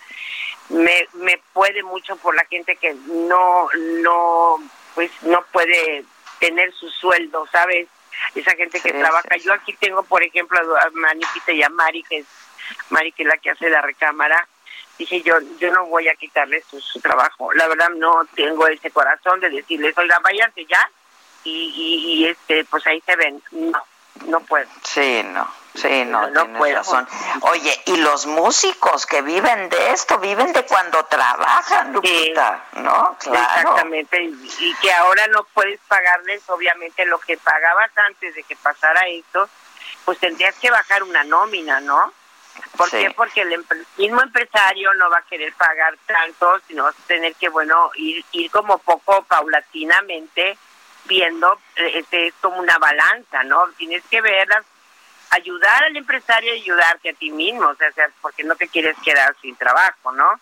Me, 0.68 1.06
me 1.14 1.40
puede 1.52 1.82
mucho 1.82 2.16
por 2.16 2.34
la 2.34 2.44
gente 2.46 2.76
que 2.76 2.94
no, 2.94 3.68
no, 4.02 4.56
pues 4.94 5.10
no 5.22 5.44
puede 5.52 6.04
tener 6.40 6.72
su 6.74 6.90
sueldo, 6.90 7.46
¿sabes? 7.50 7.88
Esa 8.34 8.52
gente 8.56 8.80
que 8.80 8.92
trabaja. 8.92 9.36
Yo 9.36 9.52
aquí 9.52 9.74
tengo, 9.74 10.02
por 10.02 10.22
ejemplo, 10.22 10.58
a 10.58 10.90
Manipita 10.92 11.52
y 11.52 11.62
a 11.62 11.68
Mari, 11.68 12.02
que 12.02 12.18
es 12.18 12.26
Mari, 12.90 13.12
que 13.12 13.22
es 13.22 13.28
la 13.28 13.36
que 13.36 13.50
hace 13.50 13.68
la 13.68 13.82
recámara. 13.82 14.46
Dije 14.98 15.20
yo, 15.20 15.34
yo 15.58 15.70
no 15.72 15.86
voy 15.86 16.08
a 16.08 16.14
quitarles 16.14 16.64
su, 16.70 16.80
su 16.80 17.00
trabajo. 17.00 17.52
La 17.52 17.68
verdad 17.68 17.90
no 17.90 18.22
tengo 18.34 18.66
ese 18.66 18.90
corazón 18.90 19.40
de 19.40 19.50
decirles, 19.50 19.96
oiga, 19.98 20.18
váyanse 20.22 20.64
ya 20.64 20.90
y, 21.44 22.22
y, 22.22 22.26
este 22.26 22.64
pues 22.64 22.86
ahí 22.86 23.00
se 23.04 23.16
ven. 23.16 23.42
No, 23.52 23.82
no 24.26 24.40
puedo. 24.40 24.68
Sí, 24.82 25.22
no. 25.24 25.48
Sí, 25.76 26.04
no, 26.04 26.28
no, 26.28 26.44
tienes 26.44 26.74
razón. 26.74 27.08
Oye, 27.42 27.80
y 27.86 27.96
los 27.98 28.26
músicos 28.26 29.06
que 29.06 29.22
viven 29.22 29.68
de 29.68 29.90
esto, 29.90 30.18
viven 30.18 30.52
de 30.52 30.64
cuando 30.64 31.04
trabajan, 31.04 31.92
Lupita, 31.92 32.64
¿no? 32.74 33.16
Claro. 33.20 33.38
Exactamente, 33.40 34.22
y, 34.22 34.74
que 34.80 34.92
ahora 34.92 35.26
no 35.28 35.44
puedes 35.52 35.80
pagarles, 35.88 36.42
obviamente, 36.48 37.04
lo 37.04 37.18
que 37.18 37.36
pagabas 37.36 37.90
antes 37.96 38.34
de 38.34 38.42
que 38.42 38.56
pasara 38.56 39.06
esto, 39.08 39.48
pues 40.04 40.18
tendrías 40.18 40.54
que 40.56 40.70
bajar 40.70 41.02
una 41.02 41.24
nómina, 41.24 41.80
¿no? 41.80 42.12
¿Por 42.76 42.90
qué? 42.90 43.10
Porque 43.14 43.42
el 43.42 43.64
mismo 43.98 44.22
empresario 44.22 44.94
no 44.94 45.10
va 45.10 45.18
a 45.18 45.26
querer 45.26 45.52
pagar 45.54 45.94
tanto, 46.06 46.58
sino 46.66 46.84
vas 46.84 46.94
a 46.94 47.06
tener 47.06 47.34
que, 47.34 47.50
bueno, 47.50 47.90
ir, 47.96 48.24
ir 48.32 48.50
como 48.50 48.78
poco 48.78 49.22
paulatinamente 49.24 50.56
viendo, 51.06 51.58
este 51.76 52.28
es 52.28 52.34
como 52.40 52.58
una 52.58 52.78
balanza, 52.78 53.42
¿no? 53.44 53.68
Tienes 53.76 54.02
que 54.10 54.20
verlas, 54.20 54.64
ayudar 55.30 55.84
al 55.84 55.96
empresario 55.96 56.54
y 56.54 56.60
ayudarte 56.60 57.10
a 57.10 57.14
ti 57.14 57.30
mismo, 57.30 57.66
o 57.66 57.74
sea, 57.74 57.90
porque 58.20 58.44
no 58.44 58.54
te 58.56 58.68
quieres 58.68 58.96
quedar 59.04 59.34
sin 59.40 59.56
trabajo, 59.56 60.12
¿no? 60.12 60.40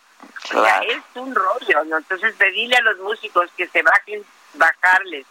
O 0.55 0.63
sea, 0.63 0.81
es 0.81 1.03
un 1.15 1.35
rollo, 1.35 1.85
¿no? 1.85 1.99
Entonces 1.99 2.35
pedirle 2.37 2.77
a 2.77 2.83
los 2.83 2.99
músicos 2.99 3.51
que 3.57 3.67
se 3.69 3.83
bajen, 3.83 4.25
bajarles 4.55 5.27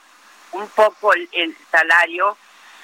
un 0.51 0.67
poco 0.69 1.13
el, 1.13 1.57
salario, 1.71 2.37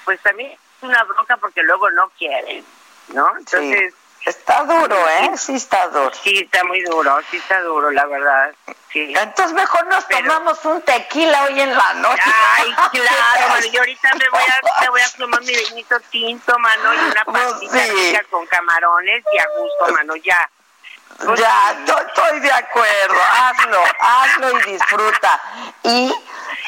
pues 0.04 0.20
también 0.20 0.52
es 0.52 0.82
una 0.82 1.02
bronca 1.04 1.36
porque 1.36 1.62
luego 1.62 1.90
no 1.90 2.10
quieren, 2.18 2.64
¿no? 3.08 3.28
Entonces... 3.38 3.94
Está 4.24 4.64
duro, 4.64 5.08
¿eh? 5.08 5.32
Sí 5.36 5.54
está 5.54 5.88
duro. 5.88 6.12
Sí, 6.22 6.38
está 6.38 6.62
muy 6.64 6.82
duro, 6.82 7.18
sí 7.30 7.38
está 7.38 7.60
duro, 7.62 7.90
la 7.90 8.04
verdad. 8.06 8.54
Sí. 8.92 9.14
Entonces 9.16 9.54
mejor 9.54 9.86
nos 9.86 10.06
tomamos 10.06 10.64
un 10.64 10.82
tequila 10.82 11.44
hoy 11.44 11.60
en 11.60 11.74
la 11.74 11.94
noche. 11.94 12.22
Ay, 12.56 12.72
claro, 12.92 13.48
mano. 13.48 13.66
Yo 13.66 13.80
ahorita 13.80 14.14
me 14.14 14.28
voy 14.28 14.42
a, 14.42 14.80
me 14.82 14.88
voy 14.90 15.00
a 15.00 15.08
tomar 15.10 15.40
mi 15.40 15.54
vinito 15.54 15.98
tinto, 16.10 16.58
mano, 16.58 16.94
y 16.94 16.98
una 16.98 17.24
pastita 17.24 18.24
con 18.30 18.46
camarones 18.46 19.24
y 19.32 19.38
a 19.38 19.46
gusto, 19.58 19.94
mano, 19.94 20.16
ya. 20.16 20.50
ya, 21.36 21.78
estoy 22.06 22.40
de 22.40 22.52
acuerdo. 22.52 23.20
Hazlo, 23.32 23.82
hazlo 24.00 24.60
y 24.60 24.72
disfruta. 24.72 25.40
Y 25.82 26.14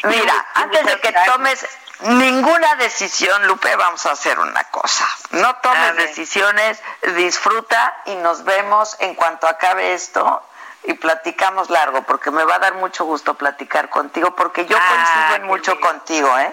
mira, 0.04 0.46
antes 0.54 0.86
de 0.86 1.00
que 1.00 1.14
tomes 1.26 1.66
ninguna 2.00 2.76
decisión, 2.76 3.46
Lupe, 3.46 3.74
vamos 3.76 4.04
a 4.06 4.12
hacer 4.12 4.38
una 4.38 4.64
cosa. 4.64 5.08
No 5.30 5.56
tomes 5.56 5.96
decisiones, 5.96 6.80
disfruta 7.16 7.94
y 8.06 8.16
nos 8.16 8.44
vemos 8.44 8.96
en 9.00 9.14
cuanto 9.14 9.46
acabe 9.46 9.94
esto 9.94 10.42
y 10.84 10.94
platicamos 10.94 11.70
largo, 11.70 12.02
porque 12.02 12.30
me 12.30 12.44
va 12.44 12.56
a 12.56 12.58
dar 12.58 12.74
mucho 12.74 13.04
gusto 13.04 13.34
platicar 13.34 13.88
contigo, 13.88 14.34
porque 14.34 14.66
yo 14.66 14.76
coincido 14.76 15.24
ah, 15.30 15.36
en 15.36 15.44
mucho 15.44 15.78
contigo, 15.78 16.38
¿eh? 16.38 16.52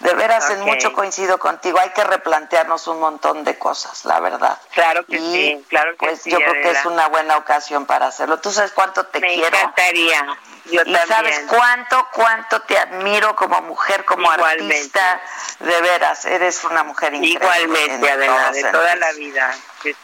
De 0.00 0.14
veras, 0.14 0.48
en 0.50 0.60
mucho 0.60 0.92
coincido 0.92 1.38
contigo. 1.38 1.78
Hay 1.80 1.90
que 1.90 2.04
replantearnos 2.04 2.86
un 2.86 3.00
montón 3.00 3.42
de 3.42 3.58
cosas, 3.58 4.04
la 4.04 4.20
verdad. 4.20 4.56
Claro 4.72 5.04
que 5.04 5.18
sí, 5.18 5.64
claro 5.68 5.92
que 5.92 6.06
pues 6.06 6.24
Yo 6.24 6.38
creo 6.38 6.52
que 6.54 6.70
es 6.70 6.84
una 6.84 7.08
buena 7.08 7.36
ocasión 7.36 7.84
para 7.84 8.06
hacerlo. 8.06 8.38
¿Tú 8.38 8.52
sabes 8.52 8.70
cuánto 8.70 9.06
te 9.06 9.20
quiero? 9.20 9.50
Me 9.50 9.58
encantaría. 9.58 10.38
Yo 10.70 10.82
y 10.84 10.94
sabes 11.06 11.40
cuánto, 11.48 12.08
cuánto 12.12 12.60
te 12.62 12.78
admiro 12.78 13.34
como 13.36 13.60
mujer, 13.62 14.04
como 14.04 14.30
artista. 14.30 15.20
De 15.60 15.80
veras, 15.80 16.24
eres 16.24 16.62
una 16.64 16.84
mujer 16.84 17.14
increíble. 17.14 17.44
Igualmente, 17.44 18.10
Adela, 18.10 18.52
de 18.52 18.64
toda 18.64 18.96
la 18.96 19.12
vida. 19.12 19.54
y 19.84 19.94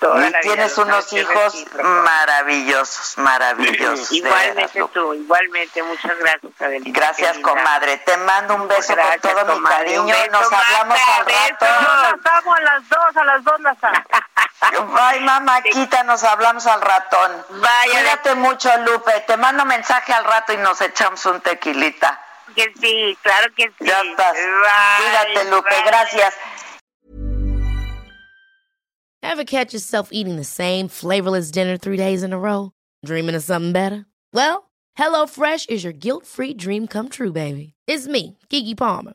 tienes 0.42 0.76
unos 0.78 1.12
hijos 1.12 1.64
maravillosos, 1.82 3.18
maravillosos. 3.18 4.10
igualmente 4.12 4.82
tú, 4.92 5.14
igualmente. 5.14 5.82
Muchas 5.82 6.18
gracias, 6.18 6.52
Adelita. 6.60 6.98
Gracias, 6.98 7.38
comadre. 7.38 7.98
Te 7.98 8.16
mando 8.16 8.56
un 8.56 8.68
beso 8.68 8.94
con 8.96 9.20
todo 9.20 9.56
mi 9.56 9.64
cariño 9.64 10.14
y 10.26 10.30
nos 10.30 10.52
hablamos 10.52 10.98
al 11.18 11.26
rato. 11.26 11.66
Nos 11.66 12.22
vamos 12.22 12.56
a 12.56 12.60
las 12.60 12.88
dos, 12.88 13.16
a 13.16 13.24
las 13.24 13.44
dos 13.44 13.60
las 13.60 13.76
Bye, 14.80 15.20
mamáquita, 15.20 16.02
nos 16.04 16.24
hablamos 16.24 16.66
al 16.66 16.80
ratón. 16.80 17.44
Vaya. 17.50 17.92
Cuídate 17.92 18.34
mucho, 18.34 18.70
Lupe. 18.78 19.12
Te 19.26 19.36
mando 19.36 19.64
mensaje 19.64 20.12
al 20.12 20.24
rato 20.24 20.52
y 20.52 20.56
nos 20.58 20.80
echamos 20.80 21.24
un 21.26 21.40
tequilita. 21.40 22.20
Que 22.54 22.72
sí, 22.80 23.16
claro 23.22 23.52
que 23.56 23.68
sí. 23.78 23.84
Ya 23.84 24.00
estás. 24.02 24.34
Cuídate, 24.34 25.50
Lupe. 25.50 25.74
Gracias. 25.86 26.34
Ever 29.22 29.44
catch 29.44 29.72
yourself 29.72 30.10
eating 30.12 30.36
the 30.36 30.44
same 30.44 30.88
flavorless 30.88 31.50
dinner 31.50 31.76
three 31.78 31.96
days 31.96 32.22
in 32.22 32.32
a 32.32 32.38
row? 32.38 32.72
Dreaming 33.04 33.34
of 33.34 33.42
something 33.42 33.72
better? 33.72 34.04
Well, 34.32 34.70
HelloFresh 34.98 35.70
is 35.70 35.82
your 35.82 35.94
guilt-free 35.94 36.54
dream 36.54 36.86
come 36.86 37.08
true, 37.08 37.32
baby. 37.32 37.74
It's 37.86 38.06
me, 38.06 38.38
Kiki 38.50 38.74
Palmer. 38.74 39.14